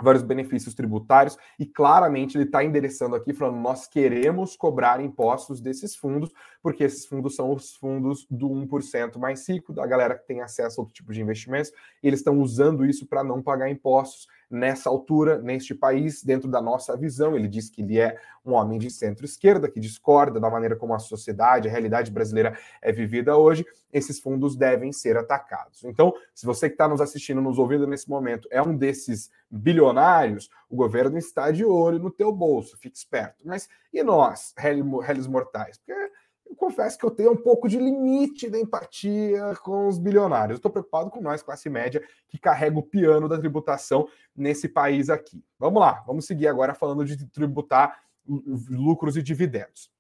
vários 0.01 0.23
benefícios 0.23 0.73
tributários 0.73 1.37
e 1.59 1.65
claramente 1.65 2.37
ele 2.37 2.45
está 2.45 2.63
endereçando 2.63 3.15
aqui 3.15 3.33
falando 3.33 3.57
nós 3.57 3.87
queremos 3.87 4.55
cobrar 4.55 5.01
impostos 5.01 5.59
desses 5.59 5.95
fundos 5.95 6.31
porque 6.61 6.83
esses 6.83 7.05
fundos 7.05 7.35
são 7.35 7.53
os 7.53 7.75
fundos 7.75 8.25
do 8.29 8.49
1% 8.49 9.17
mais 9.17 9.47
rico 9.47 9.73
da 9.73 9.85
galera 9.85 10.17
que 10.17 10.25
tem 10.25 10.41
acesso 10.41 10.79
a 10.79 10.83
outro 10.83 10.93
tipo 10.93 11.11
de 11.11 11.21
investimentos 11.21 11.71
e 12.01 12.07
eles 12.07 12.19
estão 12.19 12.39
usando 12.39 12.85
isso 12.85 13.05
para 13.05 13.23
não 13.23 13.41
pagar 13.41 13.69
impostos 13.69 14.27
nessa 14.49 14.89
altura, 14.89 15.37
neste 15.37 15.75
país, 15.75 16.23
dentro 16.23 16.49
da 16.49 16.61
nossa 16.61 16.97
visão. 16.97 17.35
Ele 17.35 17.47
diz 17.47 17.69
que 17.69 17.81
ele 17.81 17.99
é 17.99 18.17
um 18.43 18.53
homem 18.53 18.79
de 18.79 18.89
centro-esquerda, 18.89 19.69
que 19.69 19.79
discorda 19.79 20.39
da 20.39 20.49
maneira 20.49 20.75
como 20.75 20.93
a 20.93 20.99
sociedade, 20.99 21.67
a 21.67 21.71
realidade 21.71 22.09
brasileira 22.09 22.57
é 22.81 22.91
vivida 22.91 23.37
hoje. 23.37 23.65
Esses 23.93 24.19
fundos 24.19 24.55
devem 24.55 24.91
ser 24.91 25.17
atacados. 25.17 25.83
Então, 25.83 26.13
se 26.33 26.45
você 26.45 26.67
que 26.67 26.73
está 26.73 26.87
nos 26.87 27.01
assistindo, 27.01 27.41
nos 27.41 27.59
ouvindo 27.59 27.85
nesse 27.85 28.09
momento, 28.09 28.47
é 28.51 28.61
um 28.61 28.75
desses 28.75 29.29
bilionários, 29.49 30.49
o 30.69 30.75
governo 30.75 31.17
está 31.17 31.51
de 31.51 31.65
olho 31.65 31.99
no 31.99 32.09
teu 32.09 32.31
bolso, 32.31 32.77
fique 32.77 32.97
esperto. 32.97 33.43
Mas 33.45 33.67
e 33.91 34.03
nós, 34.03 34.53
réis 34.57 35.27
mortais? 35.27 35.77
Porque 35.77 36.11
eu 36.49 36.55
confesso 36.55 36.97
que 36.97 37.05
eu 37.05 37.11
tenho 37.11 37.31
um 37.31 37.37
pouco 37.37 37.69
de 37.69 37.77
limite 37.77 38.49
da 38.49 38.59
empatia 38.59 39.53
com 39.61 39.87
os 39.87 39.99
bilionários. 39.99 40.57
Estou 40.57 40.71
preocupado 40.71 41.11
com 41.11 41.21
nós, 41.21 41.43
classe 41.43 41.69
média, 41.69 42.03
que 42.27 42.39
carrega 42.39 42.77
o 42.77 42.83
piano 42.83 43.29
da 43.29 43.37
tributação 43.37 44.07
nesse 44.35 44.67
país 44.67 45.09
aqui. 45.09 45.43
Vamos 45.59 45.79
lá, 45.79 46.03
vamos 46.07 46.25
seguir 46.25 46.47
agora 46.47 46.73
falando 46.73 47.05
de 47.05 47.23
tributar 47.27 48.01
lucros 48.25 49.15
e 49.15 49.21
dividendos. 49.21 49.91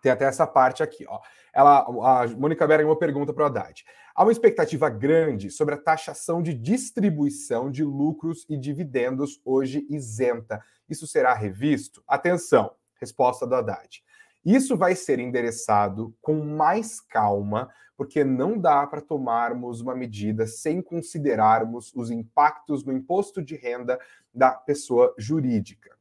Tem 0.00 0.10
até 0.10 0.24
essa 0.24 0.46
parte 0.46 0.82
aqui, 0.82 1.04
ó. 1.06 1.20
Ela, 1.52 1.80
a 1.80 2.26
Mônica 2.28 2.66
Bergamo 2.66 2.96
pergunta 2.96 3.32
para 3.32 3.44
o 3.44 3.46
Haddad. 3.46 3.84
Há 4.14 4.24
uma 4.24 4.32
expectativa 4.32 4.88
grande 4.88 5.50
sobre 5.50 5.74
a 5.74 5.78
taxação 5.78 6.42
de 6.42 6.54
distribuição 6.54 7.70
de 7.70 7.84
lucros 7.84 8.44
e 8.48 8.56
dividendos 8.56 9.40
hoje 9.44 9.86
isenta. 9.88 10.62
Isso 10.88 11.06
será 11.06 11.34
revisto? 11.34 12.02
Atenção, 12.08 12.74
resposta 12.98 13.46
do 13.46 13.54
Haddad. 13.54 14.02
Isso 14.44 14.76
vai 14.76 14.96
ser 14.96 15.18
endereçado 15.18 16.14
com 16.20 16.44
mais 16.44 17.00
calma, 17.00 17.70
porque 17.96 18.24
não 18.24 18.58
dá 18.58 18.86
para 18.86 19.00
tomarmos 19.00 19.80
uma 19.80 19.94
medida 19.94 20.46
sem 20.46 20.82
considerarmos 20.82 21.92
os 21.94 22.10
impactos 22.10 22.84
no 22.84 22.92
imposto 22.92 23.40
de 23.40 23.54
renda 23.54 23.98
da 24.34 24.50
pessoa 24.50 25.14
jurídica. 25.16 25.96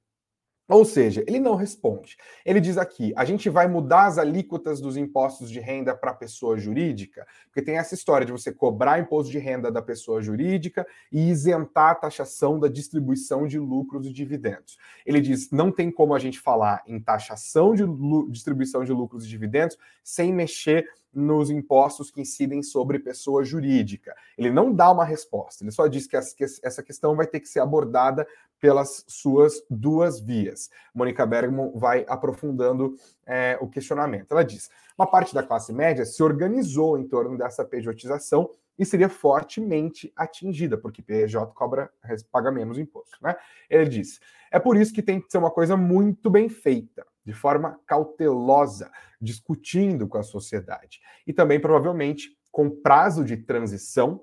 Ou 0.72 0.86
seja, 0.86 1.22
ele 1.28 1.38
não 1.38 1.56
responde. 1.56 2.18
Ele 2.46 2.62
diz 2.62 2.78
aqui: 2.78 3.12
a 3.18 3.26
gente 3.26 3.50
vai 3.50 3.68
mudar 3.68 4.06
as 4.06 4.18
alíquotas 4.18 4.80
dos 4.80 4.96
impostos 4.96 5.52
de 5.52 5.60
renda 5.60 5.94
para 5.94 6.12
a 6.12 6.14
pessoa 6.14 6.58
jurídica, 6.58 7.28
porque 7.48 7.62
tem 7.62 7.78
essa 7.78 7.94
história 7.94 8.26
de 8.26 8.32
você 8.32 8.54
cobrar 8.54 8.98
imposto 8.98 9.30
de 9.30 9.38
renda 9.38 9.70
da 9.70 9.82
pessoa 9.82 10.22
jurídica 10.22 10.88
e 11.12 11.30
isentar 11.30 11.92
a 11.92 11.96
taxação 11.96 12.58
da 12.58 12.70
distribuição 12.70 13.46
de 13.46 13.60
lucros 13.60 14.08
e 14.08 14.14
dividendos. 14.14 14.78
Ele 15.06 15.20
diz: 15.20 15.52
não 15.52 15.74
tem 15.74 15.92
como 15.92 16.16
a 16.16 16.20
gente 16.20 16.40
falar 16.40 16.82
em 16.88 17.02
taxação 17.02 17.76
de 17.76 17.84
distribuição 18.30 18.86
de 18.86 18.94
lucros 18.94 19.26
e 19.26 19.28
dividendos 19.28 19.78
sem 20.02 20.34
mexer 20.34 20.88
nos 21.14 21.50
impostos 21.50 22.10
que 22.10 22.22
incidem 22.22 22.64
sobre 22.64 22.98
pessoa 22.98 23.44
jurídica. 23.44 24.16
Ele 24.38 24.50
não 24.50 24.74
dá 24.74 24.90
uma 24.90 25.04
resposta, 25.04 25.62
ele 25.62 25.72
só 25.72 25.88
diz 25.88 26.08
que 26.08 26.16
essa 26.16 26.82
questão 26.82 27.14
vai 27.18 27.28
ter 27.28 27.42
que 27.42 27.50
ser 27.50 27.60
abordada 27.60 28.26
pelas 28.62 29.04
suas 29.08 29.64
duas 29.70 30.22
vias. 30.22 30.70
Mônica 30.94 31.26
Bergman 31.26 31.72
vai 31.76 32.06
aprofundando 32.08 32.96
é, 33.26 33.58
o 33.60 33.68
questionamento. 33.68 34.32
Ela 34.32 34.46
diz: 34.46 34.70
uma 34.98 35.08
parte 35.08 35.34
da 35.34 35.44
classe 35.44 35.74
média 35.74 36.06
se 36.06 36.22
organizou 36.22 36.98
em 36.98 37.08
torno 37.08 37.38
dessa 37.38 37.66
pejotização 37.66 38.50
e 38.78 38.86
seria 38.86 39.10
fortemente 39.10 40.14
atingida, 40.16 40.78
porque 40.78 41.02
PJ 41.02 41.52
cobra, 41.54 41.92
paga 42.32 42.52
menos 42.52 42.78
imposto. 42.78 43.18
Né? 43.22 43.36
Ele 43.68 43.90
diz: 43.90 44.22
é 44.52 44.60
por 44.60 44.78
isso 44.78 44.94
que 44.94 45.02
tem 45.02 45.20
que 45.20 45.30
ser 45.32 45.40
uma 45.40 45.52
coisa 45.52 45.76
muito 45.76 46.30
bem 46.30 46.48
feita 46.48 47.06
de 47.26 47.34
forma 47.34 47.80
cautelosa, 47.86 48.92
discutindo 49.20 50.08
com 50.08 50.18
a 50.18 50.24
sociedade. 50.24 51.00
E 51.26 51.34
também, 51.34 51.60
provavelmente, 51.60 52.30
com 52.52 52.70
prazo 52.70 53.24
de 53.24 53.38
transição, 53.38 54.22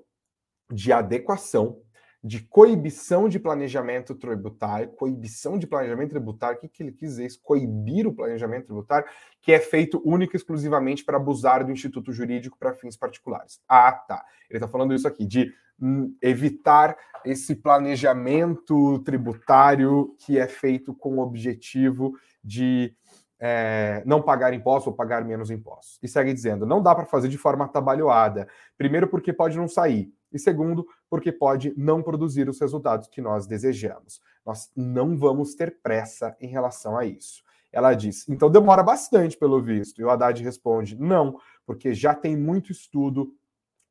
de 0.71 0.91
adequação, 0.93 1.81
de 2.23 2.41
coibição 2.41 3.29
de 3.29 3.39
planejamento 3.39 4.13
tributário, 4.13 4.89
coibição 4.89 5.57
de 5.57 5.65
planejamento 5.65 6.09
tributário, 6.09 6.57
o 6.57 6.59
que, 6.59 6.67
que 6.67 6.83
ele 6.83 6.91
quis 6.91 7.11
dizer? 7.11 7.29
Coibir 7.41 8.05
o 8.05 8.13
planejamento 8.13 8.65
tributário, 8.65 9.07
que 9.41 9.53
é 9.53 9.59
feito 9.59 10.01
única 10.03 10.35
e 10.35 10.37
exclusivamente 10.37 11.03
para 11.05 11.17
abusar 11.17 11.63
do 11.63 11.71
instituto 11.71 12.11
jurídico 12.11 12.57
para 12.59 12.73
fins 12.73 12.97
particulares. 12.97 13.61
Ah, 13.67 13.91
tá. 13.93 14.25
Ele 14.49 14.57
está 14.57 14.67
falando 14.67 14.93
isso 14.93 15.07
aqui, 15.07 15.25
de 15.25 15.53
hum, 15.81 16.13
evitar 16.21 16.97
esse 17.23 17.55
planejamento 17.55 18.99
tributário 18.99 20.13
que 20.19 20.37
é 20.37 20.47
feito 20.47 20.93
com 20.93 21.17
o 21.17 21.21
objetivo 21.21 22.13
de 22.43 22.93
é, 23.39 24.03
não 24.05 24.21
pagar 24.21 24.53
impostos 24.53 24.87
ou 24.87 24.93
pagar 24.93 25.23
menos 25.23 25.49
impostos. 25.49 25.97
E 26.03 26.07
segue 26.07 26.33
dizendo: 26.33 26.65
não 26.65 26.83
dá 26.83 26.93
para 26.93 27.05
fazer 27.05 27.29
de 27.29 27.37
forma 27.37 27.65
atabalhoada. 27.65 28.47
Primeiro, 28.77 29.07
porque 29.07 29.31
pode 29.31 29.57
não 29.57 29.67
sair. 29.67 30.11
E 30.31 30.37
segundo, 30.37 30.85
porque 31.09 31.31
pode 31.31 31.73
não 31.75 32.03
produzir 32.03 32.47
os 32.47 32.59
resultados 32.59 33.07
que 33.07 33.21
nós 33.21 33.47
desejamos. 33.47 34.21
Nós 34.45 34.71
não 34.75 35.17
vamos 35.17 35.55
ter 35.55 35.79
pressa 35.81 36.35
em 36.39 36.47
relação 36.47 36.97
a 36.97 37.05
isso. 37.05 37.43
Ela 37.71 37.93
diz: 37.93 38.27
então 38.27 38.49
demora 38.49 38.83
bastante, 38.83 39.37
pelo 39.37 39.61
visto. 39.61 39.99
E 39.99 40.03
o 40.03 40.09
Haddad 40.09 40.43
responde: 40.43 40.95
não, 40.99 41.39
porque 41.65 41.93
já 41.93 42.13
tem 42.13 42.35
muito 42.35 42.71
estudo 42.71 43.33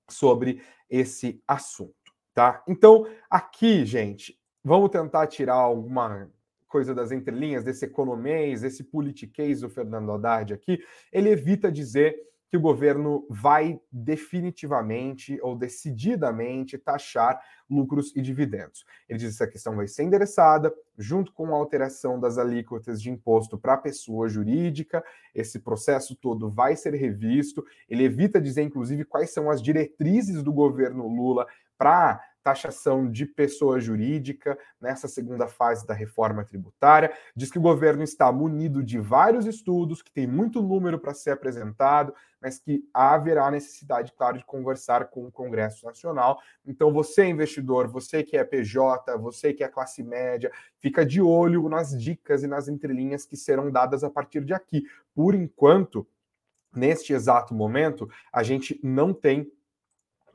sobre 0.09 0.62
esse 0.88 1.42
assunto. 1.46 1.94
tá? 2.35 2.62
Então, 2.66 3.07
aqui, 3.29 3.85
gente, 3.85 4.38
vamos 4.64 4.90
tentar 4.90 5.27
tirar 5.27 5.55
alguma 5.55 6.31
coisa 6.66 6.94
das 6.94 7.11
entrelinhas 7.12 7.64
desse 7.64 7.85
economês, 7.85 8.62
esse 8.62 8.85
politiquês 8.85 9.61
do 9.61 9.70
Fernando 9.70 10.12
Haddad 10.12 10.55
aqui. 10.55 10.83
Ele 11.12 11.31
evita 11.31 11.72
dizer 11.72 12.16
que 12.50 12.56
o 12.56 12.61
governo 12.61 13.26
vai 13.28 13.80
definitivamente 13.92 15.38
ou 15.42 15.56
decididamente 15.56 16.78
taxar 16.78 17.40
lucros 17.68 18.14
e 18.16 18.22
dividendos. 18.22 18.84
Ele 19.08 19.18
diz 19.18 19.28
que 19.28 19.42
essa 19.42 19.50
questão 19.50 19.76
vai 19.76 19.87
ser 19.87 20.04
endereçada 20.04 20.74
junto 20.96 21.32
com 21.32 21.54
a 21.54 21.56
alteração 21.56 22.18
das 22.18 22.38
alíquotas 22.38 23.02
de 23.02 23.11
imposto 23.11 23.58
para 23.58 23.74
a 23.74 23.78
pessoa 23.78 24.28
jurídica. 24.28 25.04
Esse 25.34 25.58
processo 25.58 26.16
todo 26.16 26.50
vai 26.50 26.74
ser 26.74 26.94
revisto. 26.94 27.64
Ele 27.88 28.04
evita 28.04 28.40
dizer, 28.40 28.62
inclusive, 28.62 29.04
quais 29.04 29.30
são 29.30 29.50
as 29.50 29.62
diretrizes 29.62 30.42
do 30.42 30.52
governo 30.52 31.06
Lula 31.06 31.46
para 31.76 32.20
taxação 32.48 33.11
de 33.11 33.26
pessoa 33.26 33.78
jurídica 33.78 34.58
nessa 34.80 35.06
segunda 35.06 35.46
fase 35.46 35.87
da 35.87 35.92
reforma 35.92 36.42
tributária. 36.44 37.12
Diz 37.37 37.50
que 37.50 37.58
o 37.58 37.62
governo 37.62 38.02
está 38.02 38.32
munido 38.32 38.82
de 38.82 38.98
vários 38.98 39.44
estudos, 39.44 40.00
que 40.00 40.11
tem 40.11 40.26
muito 40.26 40.62
número 40.62 40.98
para 40.98 41.12
ser 41.12 41.32
apresentado, 41.32 42.14
mas 42.40 42.58
que 42.58 42.88
haverá 42.94 43.50
necessidade, 43.50 44.14
claro, 44.16 44.38
de 44.38 44.46
conversar 44.46 45.08
com 45.08 45.26
o 45.26 45.30
Congresso 45.30 45.84
Nacional. 45.84 46.40
Então, 46.64 46.90
você, 46.90 47.26
investidor, 47.26 47.87
você 47.87 48.22
que 48.22 48.38
é 48.38 48.44
PJ, 48.44 49.14
você 49.18 49.52
que 49.52 49.62
é 49.62 49.68
classe 49.68 50.02
média, 50.02 50.50
fica 50.78 51.04
de 51.04 51.20
olho 51.20 51.68
nas 51.68 51.90
dicas 52.00 52.42
e 52.42 52.46
nas 52.46 52.66
entrelinhas 52.66 53.26
que 53.26 53.37
serão 53.37 53.70
dadas 53.70 54.02
a 54.02 54.08
partir 54.08 54.42
de 54.42 54.54
aqui. 54.54 54.84
Por 55.14 55.34
enquanto, 55.34 56.06
neste 56.74 57.12
exato 57.12 57.52
momento, 57.52 58.08
a 58.32 58.42
gente 58.42 58.80
não 58.82 59.12
tem 59.12 59.52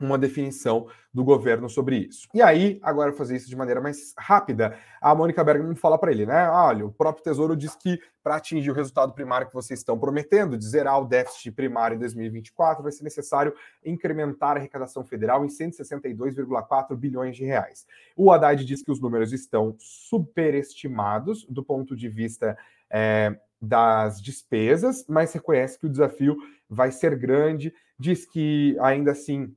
uma 0.00 0.18
definição 0.18 0.86
do 1.12 1.22
governo 1.22 1.68
sobre 1.68 1.96
isso. 1.96 2.28
E 2.34 2.42
aí, 2.42 2.80
agora 2.82 3.12
fazer 3.12 3.36
isso 3.36 3.48
de 3.48 3.54
maneira 3.54 3.80
mais 3.80 4.12
rápida, 4.18 4.76
a 5.00 5.14
Mônica 5.14 5.44
Bergman 5.44 5.76
fala 5.76 5.96
para 5.96 6.10
ele, 6.10 6.26
né? 6.26 6.48
Olha, 6.48 6.84
o 6.84 6.92
próprio 6.92 7.22
Tesouro 7.22 7.56
diz 7.56 7.76
que 7.76 8.00
para 8.22 8.36
atingir 8.36 8.70
o 8.70 8.74
resultado 8.74 9.12
primário 9.12 9.46
que 9.46 9.54
vocês 9.54 9.78
estão 9.78 9.98
prometendo, 9.98 10.58
de 10.58 10.64
zerar 10.66 11.00
o 11.00 11.04
déficit 11.04 11.52
primário 11.52 11.94
em 11.94 11.98
2024, 11.98 12.82
vai 12.82 12.90
ser 12.90 13.04
necessário 13.04 13.54
incrementar 13.84 14.56
a 14.56 14.58
arrecadação 14.58 15.04
federal 15.04 15.44
em 15.44 15.48
162,4 15.48 16.96
bilhões 16.96 17.36
de 17.36 17.44
reais. 17.44 17.86
O 18.16 18.32
Haddad 18.32 18.64
diz 18.64 18.82
que 18.82 18.90
os 18.90 19.00
números 19.00 19.32
estão 19.32 19.76
superestimados 19.78 21.44
do 21.48 21.62
ponto 21.62 21.94
de 21.94 22.08
vista 22.08 22.56
é, 22.90 23.38
das 23.60 24.20
despesas, 24.20 25.04
mas 25.08 25.32
reconhece 25.32 25.78
que 25.78 25.86
o 25.86 25.90
desafio 25.90 26.36
vai 26.68 26.90
ser 26.90 27.16
grande, 27.16 27.72
diz 27.98 28.26
que 28.26 28.76
ainda 28.80 29.12
assim 29.12 29.54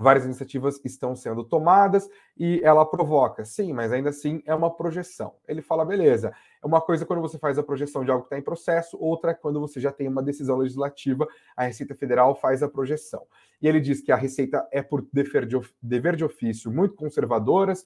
várias 0.00 0.24
iniciativas 0.24 0.80
estão 0.82 1.14
sendo 1.14 1.44
tomadas 1.44 2.08
e 2.36 2.60
ela 2.64 2.86
provoca. 2.86 3.44
Sim, 3.44 3.72
mas 3.72 3.92
ainda 3.92 4.10
assim 4.10 4.42
é 4.46 4.54
uma 4.54 4.74
projeção. 4.74 5.34
Ele 5.46 5.60
fala, 5.60 5.84
beleza, 5.84 6.32
é 6.62 6.66
uma 6.66 6.80
coisa 6.80 7.04
quando 7.04 7.20
você 7.20 7.38
faz 7.38 7.58
a 7.58 7.62
projeção 7.62 8.04
de 8.04 8.10
algo 8.10 8.22
que 8.22 8.28
está 8.28 8.38
em 8.38 8.42
processo, 8.42 8.96
outra 8.98 9.32
é 9.32 9.34
quando 9.34 9.60
você 9.60 9.78
já 9.78 9.92
tem 9.92 10.08
uma 10.08 10.22
decisão 10.22 10.56
legislativa, 10.56 11.28
a 11.54 11.64
Receita 11.64 11.94
Federal 11.94 12.34
faz 12.34 12.62
a 12.62 12.68
projeção. 12.68 13.26
E 13.60 13.68
ele 13.68 13.80
diz 13.80 14.00
que 14.00 14.10
a 14.10 14.16
Receita 14.16 14.66
é 14.72 14.82
por 14.82 15.06
dever 15.12 15.46
de, 15.46 15.60
dever 15.82 16.16
de 16.16 16.24
ofício 16.24 16.70
muito 16.70 16.94
conservadoras, 16.94 17.84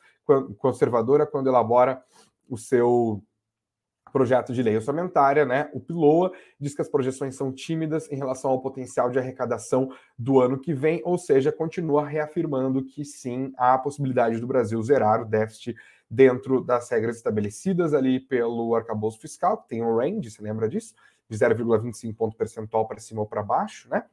conservadora 0.58 1.26
quando 1.26 1.48
elabora 1.48 2.02
o 2.48 2.56
seu 2.56 3.22
projeto 4.14 4.52
de 4.52 4.62
lei 4.62 4.76
orçamentária, 4.76 5.44
né, 5.44 5.68
o 5.72 5.80
PILOA, 5.80 6.30
diz 6.60 6.72
que 6.72 6.80
as 6.80 6.88
projeções 6.88 7.34
são 7.34 7.50
tímidas 7.50 8.08
em 8.12 8.14
relação 8.14 8.52
ao 8.52 8.60
potencial 8.60 9.10
de 9.10 9.18
arrecadação 9.18 9.90
do 10.16 10.40
ano 10.40 10.56
que 10.56 10.72
vem, 10.72 11.02
ou 11.04 11.18
seja, 11.18 11.50
continua 11.50 12.06
reafirmando 12.06 12.84
que 12.84 13.04
sim, 13.04 13.52
há 13.56 13.74
a 13.74 13.78
possibilidade 13.78 14.38
do 14.38 14.46
Brasil 14.46 14.80
zerar 14.84 15.22
o 15.22 15.24
déficit 15.24 15.74
dentro 16.08 16.62
das 16.62 16.88
regras 16.88 17.16
estabelecidas 17.16 17.92
ali 17.92 18.20
pelo 18.20 18.76
arcabouço 18.76 19.18
fiscal, 19.18 19.58
que 19.58 19.70
tem 19.70 19.82
um 19.82 19.96
range, 19.96 20.30
você 20.30 20.40
lembra 20.40 20.68
disso? 20.68 20.94
De 21.28 21.36
0,25 21.36 22.14
ponto 22.14 22.36
percentual 22.36 22.86
para 22.86 23.00
cima 23.00 23.20
ou 23.20 23.26
para 23.26 23.42
baixo, 23.42 23.88
né? 23.88 24.04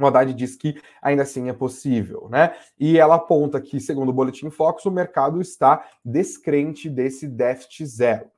O 0.00 0.06
Haddad 0.06 0.32
diz 0.32 0.56
que 0.56 0.80
ainda 1.02 1.22
assim 1.22 1.50
é 1.50 1.52
possível, 1.52 2.28
né? 2.30 2.56
E 2.80 2.98
ela 2.98 3.16
aponta 3.16 3.60
que, 3.60 3.78
segundo 3.78 4.08
o 4.08 4.12
Boletim 4.12 4.48
Focus, 4.48 4.86
o 4.86 4.90
mercado 4.90 5.38
está 5.38 5.86
descrente 6.02 6.88
desse 6.88 7.28
déficit 7.28 7.84
zero 7.84 8.30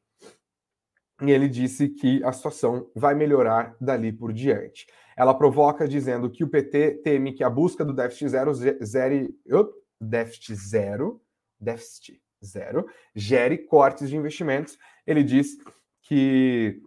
e 1.22 1.30
ele 1.30 1.48
disse 1.48 1.88
que 1.88 2.22
a 2.24 2.32
situação 2.32 2.90
vai 2.94 3.14
melhorar 3.14 3.76
dali 3.80 4.12
por 4.12 4.32
diante. 4.32 4.86
Ela 5.16 5.34
provoca 5.34 5.86
dizendo 5.86 6.28
que 6.28 6.42
o 6.42 6.48
PT 6.48 7.02
teme 7.04 7.32
que 7.32 7.44
a 7.44 7.50
busca 7.50 7.84
do 7.84 7.92
déficit 7.92 8.28
zero, 8.28 8.52
zere, 8.52 9.34
déficit 10.00 10.54
zero, 10.56 11.22
déficit 11.60 12.20
zero, 12.44 12.86
gere 13.14 13.58
cortes 13.58 14.10
de 14.10 14.16
investimentos. 14.16 14.76
Ele 15.06 15.22
diz 15.22 15.56
que 16.02 16.82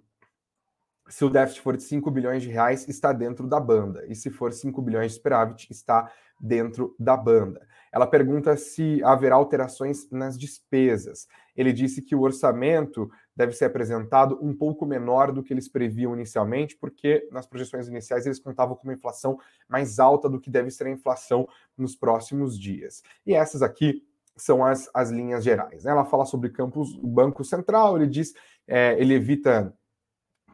se 1.10 1.24
o 1.24 1.30
déficit 1.30 1.62
for 1.62 1.78
de 1.78 1.84
5 1.84 2.12
bilhões 2.12 2.44
de 2.44 2.50
reais, 2.50 2.88
está 2.88 3.14
dentro 3.14 3.48
da 3.48 3.60
banda. 3.60 4.06
E 4.08 4.16
se 4.16 4.30
for 4.30 4.52
5 4.52 4.82
bilhões 4.82 5.12
de 5.12 5.18
superávit, 5.18 5.72
está 5.72 6.12
dentro 6.40 6.96
da 7.00 7.16
banda. 7.16 7.68
Ela 7.92 8.06
pergunta 8.06 8.56
se 8.58 9.02
haverá 9.04 9.36
alterações 9.36 10.10
nas 10.12 10.38
despesas. 10.38 11.28
Ele 11.56 11.74
disse 11.74 12.02
que 12.02 12.16
o 12.16 12.22
orçamento 12.22 13.10
deve 13.36 13.54
ser 13.54 13.66
apresentado 13.66 14.38
um 14.42 14.56
pouco 14.56 14.86
menor 14.86 15.32
do 15.32 15.42
que 15.42 15.54
eles 15.54 15.70
previam 15.70 16.14
inicialmente, 16.14 16.78
porque 16.78 17.28
nas 17.32 17.48
projeções 17.48 17.88
iniciais 17.88 18.26
eles 18.26 18.40
contavam 18.40 18.76
com 18.76 18.84
uma 18.84 18.94
inflação 18.94 19.38
mais 19.68 20.00
alta 20.00 20.30
do 20.30 20.40
que 20.40 20.50
deve 20.50 20.70
ser 20.70 20.88
a 20.88 20.92
inflação 20.92 21.48
nos 21.78 21.96
próximos 21.96 22.60
dias. 22.60 23.02
E 23.26 23.34
essas 23.34 23.62
aqui 23.62 24.04
são 24.36 24.64
as, 24.64 24.90
as 24.94 25.10
linhas 25.10 25.44
gerais. 25.44 25.84
Né? 25.84 25.92
Ela 25.92 26.06
fala 26.06 26.26
sobre 26.26 26.50
campos, 26.50 26.94
o 26.96 27.08
Banco 27.08 27.44
Central, 27.44 27.98
ele 27.98 28.08
diz, 28.08 28.34
é, 28.68 28.96
ele 29.00 29.14
evita 29.14 29.74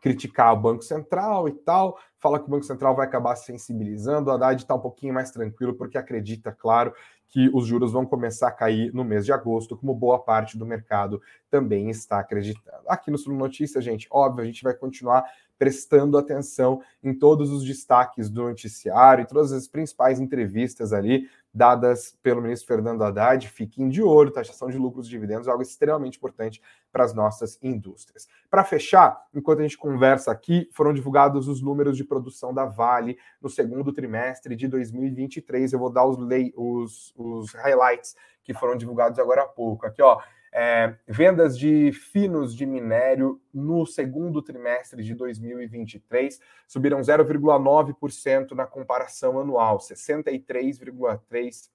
criticar 0.04 0.54
o 0.54 0.60
Banco 0.60 0.84
Central 0.84 1.48
e 1.48 1.54
tal, 1.54 1.98
fala 2.20 2.38
que 2.38 2.46
o 2.46 2.50
Banco 2.50 2.66
Central 2.66 2.94
vai 2.94 3.08
acabar 3.08 3.38
sensibilizando, 3.38 4.30
a 4.30 4.34
Haddad 4.34 4.62
está 4.62 4.76
um 4.76 4.80
pouquinho 4.80 5.14
mais 5.14 5.32
tranquilo, 5.32 5.74
porque 5.74 5.98
acredita, 5.98 6.52
claro, 6.52 6.94
que 7.30 7.50
os 7.54 7.66
juros 7.66 7.94
vão 7.94 8.06
começar 8.06 8.50
a 8.50 8.52
cair 8.52 8.94
no 8.94 9.06
mês 9.06 9.26
de 9.26 9.32
agosto, 9.32 9.78
como 9.78 9.96
boa 9.96 10.20
parte 10.20 10.58
do 10.58 10.66
mercado 10.66 11.22
também 11.50 11.90
está 11.90 12.20
acreditando. 12.20 12.84
Aqui 12.86 13.10
no 13.10 13.18
Sul 13.18 13.34
Notícias, 13.34 13.82
gente, 13.82 14.06
óbvio, 14.12 14.44
a 14.44 14.46
gente 14.46 14.62
vai 14.62 14.74
continuar 14.74 15.24
prestando 15.58 16.18
atenção 16.18 16.82
em 17.02 17.14
todos 17.14 17.50
os 17.50 17.64
destaques 17.64 18.30
do 18.30 18.44
noticiário 18.44 19.24
e 19.24 19.26
todas 19.26 19.54
as 19.54 19.70
principais 19.70 20.20
entrevistas 20.20 20.92
ali 20.92 21.30
dadas 21.54 22.18
pelo 22.22 22.42
ministro 22.42 22.68
Fernando 22.68 23.04
Haddad. 23.04 23.48
Fiquem 23.48 23.88
de 23.88 24.04
olho, 24.04 24.32
taxação 24.32 24.70
de 24.70 24.78
lucros 24.78 25.08
e 25.08 25.10
dividendos 25.10 25.48
é 25.48 25.52
algo 25.52 25.64
extremamente 25.64 26.18
importante 26.18 26.62
para 26.94 27.04
as 27.04 27.14
nossas 27.14 27.58
indústrias. 27.62 28.28
Para 28.52 28.64
fechar, 28.64 29.20
enquanto 29.34 29.60
a 29.60 29.64
gente 29.64 29.78
conversa 29.78 30.32
aqui, 30.32 30.70
foram 30.72 30.94
divulgados 30.94 31.48
os 31.48 31.60
números 31.60 31.98
de 31.98 32.04
produção 32.04 32.54
da 32.54 32.66
Vale 32.66 33.18
no 33.42 33.50
segundo 33.50 33.92
trimestre 33.92 34.56
de 34.56 34.68
2023. 34.68 35.74
Eu 35.74 35.80
vou 35.80 35.92
dar 35.92 36.06
os, 36.06 36.20
os, 36.56 37.14
os 37.18 37.52
highlights 37.56 38.16
que 38.44 38.54
foram 38.54 38.78
divulgados 38.78 39.18
agora 39.18 39.42
há 39.42 39.48
pouco. 39.48 39.88
Aqui, 39.88 40.04
ó. 40.04 40.22
É, 40.56 40.96
vendas 41.08 41.58
de 41.58 41.92
finos 41.92 42.56
de 42.56 42.64
minério 42.64 43.42
no 43.52 43.88
segundo 43.88 44.40
trimestre 44.40 45.04
de 45.04 45.16
2023 45.16 46.40
subiram 46.68 47.00
0,9% 47.00 48.52
na 48.52 48.68
comparação 48.68 49.40
anual, 49.40 49.80
63,3 49.80 51.72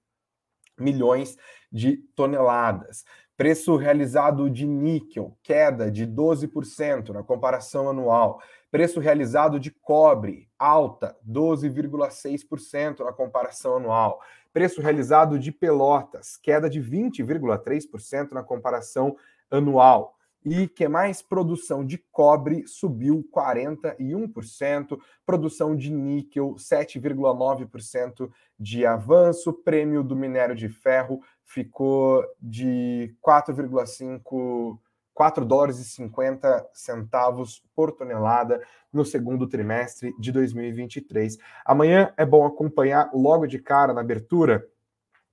milhões 0.79 1.37
de 1.69 1.97
toneladas. 2.15 3.03
Preço 3.39 3.77
realizado 3.77 4.49
de 4.49 4.67
níquel, 4.67 5.33
queda 5.41 5.89
de 5.89 6.05
12% 6.05 7.13
na 7.13 7.23
comparação 7.23 7.89
anual. 7.89 8.41
Preço 8.69 8.99
realizado 8.99 9.57
de 9.57 9.71
cobre, 9.71 10.49
alta, 10.59 11.15
12,6% 11.25 12.99
na 12.99 13.13
comparação 13.13 13.77
anual. 13.77 14.19
Preço 14.51 14.81
realizado 14.81 15.39
de 15.39 15.53
Pelotas, 15.53 16.35
queda 16.35 16.69
de 16.69 16.81
20,3% 16.81 18.33
na 18.33 18.43
comparação 18.43 19.15
anual. 19.49 20.18
E 20.43 20.67
que 20.67 20.87
mais? 20.87 21.21
Produção 21.21 21.85
de 21.85 21.97
cobre 22.11 22.65
subiu 22.65 23.27
41%, 23.31 24.97
produção 25.25 25.75
de 25.75 25.91
níquel 25.91 26.55
7,9% 26.55 28.31
de 28.57 28.85
avanço, 28.85 29.51
prêmio 29.51 30.03
do 30.03 30.15
minério 30.15 30.55
de 30.55 30.69
ferro 30.69 31.21
ficou 31.43 32.23
de 32.41 33.13
4,5 33.25 34.79
4 35.19 35.43
dólares 35.43 35.79
e 35.79 35.83
50 35.83 36.69
centavos 36.71 37.61
por 37.75 37.91
tonelada 37.91 38.63
no 38.91 39.03
segundo 39.03 39.49
trimestre 39.49 40.15
de 40.17 40.31
2023. 40.31 41.37
Amanhã 41.65 42.13
é 42.15 42.25
bom 42.25 42.45
acompanhar 42.45 43.09
logo 43.13 43.45
de 43.45 43.59
cara 43.59 43.93
na 43.93 43.99
abertura 43.99 44.65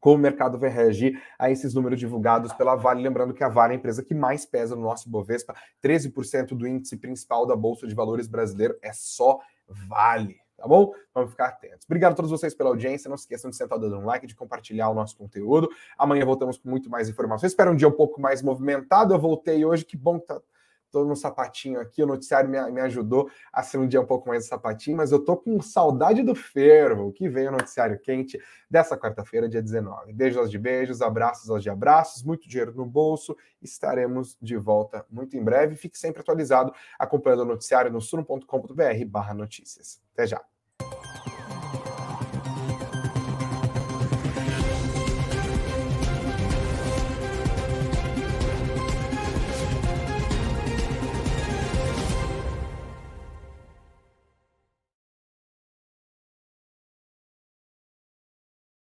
como 0.01 0.17
o 0.17 0.19
mercado 0.19 0.59
vai 0.59 0.71
reagir 0.71 1.21
a 1.39 1.51
esses 1.51 1.75
números 1.75 1.99
divulgados 1.99 2.53
pela 2.53 2.75
Vale. 2.75 3.03
Lembrando 3.03 3.35
que 3.35 3.43
a 3.43 3.49
Vale 3.49 3.73
é 3.73 3.77
a 3.77 3.79
empresa 3.79 4.03
que 4.03 4.15
mais 4.15 4.45
pesa 4.47 4.77
no 4.77 4.83
nosso 4.83 5.09
Bovespa, 5.09 5.55
13% 5.83 6.49
do 6.49 6.67
índice 6.67 6.97
principal 6.97 7.47
da 7.47 7.57
Bolsa 7.57 7.87
de 7.87 7.95
Valores 7.95 8.27
brasileiro 8.27 8.77
é 8.83 8.93
só 8.93 9.39
Vale, 9.69 10.37
tá 10.57 10.67
bom? 10.69 10.93
Vamos 11.13 11.31
ficar 11.31 11.47
atentos. 11.47 11.85
Obrigado 11.87 12.13
a 12.13 12.15
todos 12.15 12.31
vocês 12.31 12.55
pela 12.55 12.71
audiência. 12.71 13.09
Não 13.09 13.17
se 13.17 13.25
esqueçam 13.25 13.51
de 13.51 13.57
sentar 13.57 13.79
o 13.79 13.81
dedo 13.81 14.01
no 14.01 14.07
like, 14.07 14.27
de 14.27 14.35
compartilhar 14.35 14.89
o 14.89 14.95
nosso 14.95 15.17
conteúdo. 15.17 15.69
Amanhã 15.99 16.25
voltamos 16.25 16.57
com 16.57 16.69
muito 16.69 16.89
mais 16.89 17.09
informações. 17.09 17.51
Espero 17.51 17.73
um 17.73 17.77
dia 17.77 17.89
um 17.89 17.93
pouco 17.93 18.21
mais 18.21 18.43
movimentado. 18.43 19.13
Eu 19.13 19.19
voltei 19.19 19.65
hoje, 19.65 19.85
que 19.85 19.97
bom 19.97 20.21
que 20.21 20.27
tá 20.27 20.41
tô 20.91 21.05
no 21.05 21.17
sapatinho 21.17 21.81
aqui, 21.81 22.03
o 22.03 22.07
noticiário 22.07 22.49
me, 22.49 22.59
me, 22.71 22.81
ajudou 22.81 23.31
a 23.53 23.63
ser 23.63 23.79
um 23.79 23.87
dia 23.87 24.01
um 24.01 24.07
pouco 24.07 24.29
mais 24.29 24.45
de 24.45 24.49
sapatinho, 24.49 24.97
mas 24.97 25.13
eu 25.13 25.25
tô 25.25 25.37
com 25.37 25.61
saudade 25.61 26.23
do 26.23 26.35
fervo, 26.35 27.13
que 27.13 27.29
veio 27.29 27.49
o 27.49 27.53
noticiário 27.53 27.99
quente 27.99 28.41
dessa 28.71 28.97
quarta-feira, 28.97 29.49
dia 29.49 29.63
19. 29.63 30.13
Beijos 30.13 30.39
aos 30.39 30.51
de 30.51 30.59
beijos, 30.59 31.03
abraços 31.03 31.51
aos 31.51 31.63
de 31.63 31.71
abraços, 31.71 32.23
muito 32.23 32.49
dinheiro 32.49 32.73
no 32.75 32.87
bolso, 32.87 33.37
estaremos 33.61 34.37
de 34.41 34.57
volta 34.57 35.05
muito 35.11 35.37
em 35.37 35.43
breve. 35.43 35.77
Fique 35.77 35.99
sempre 35.99 36.21
atualizado 36.21 36.73
acompanhando 36.99 37.43
o 37.43 37.47
noticiário 37.47 37.91
no 37.91 38.01
suno.com.br 38.01 39.05
barra 39.07 39.35
notícias. 39.35 40.01
Até 40.13 40.27
já! 40.27 40.56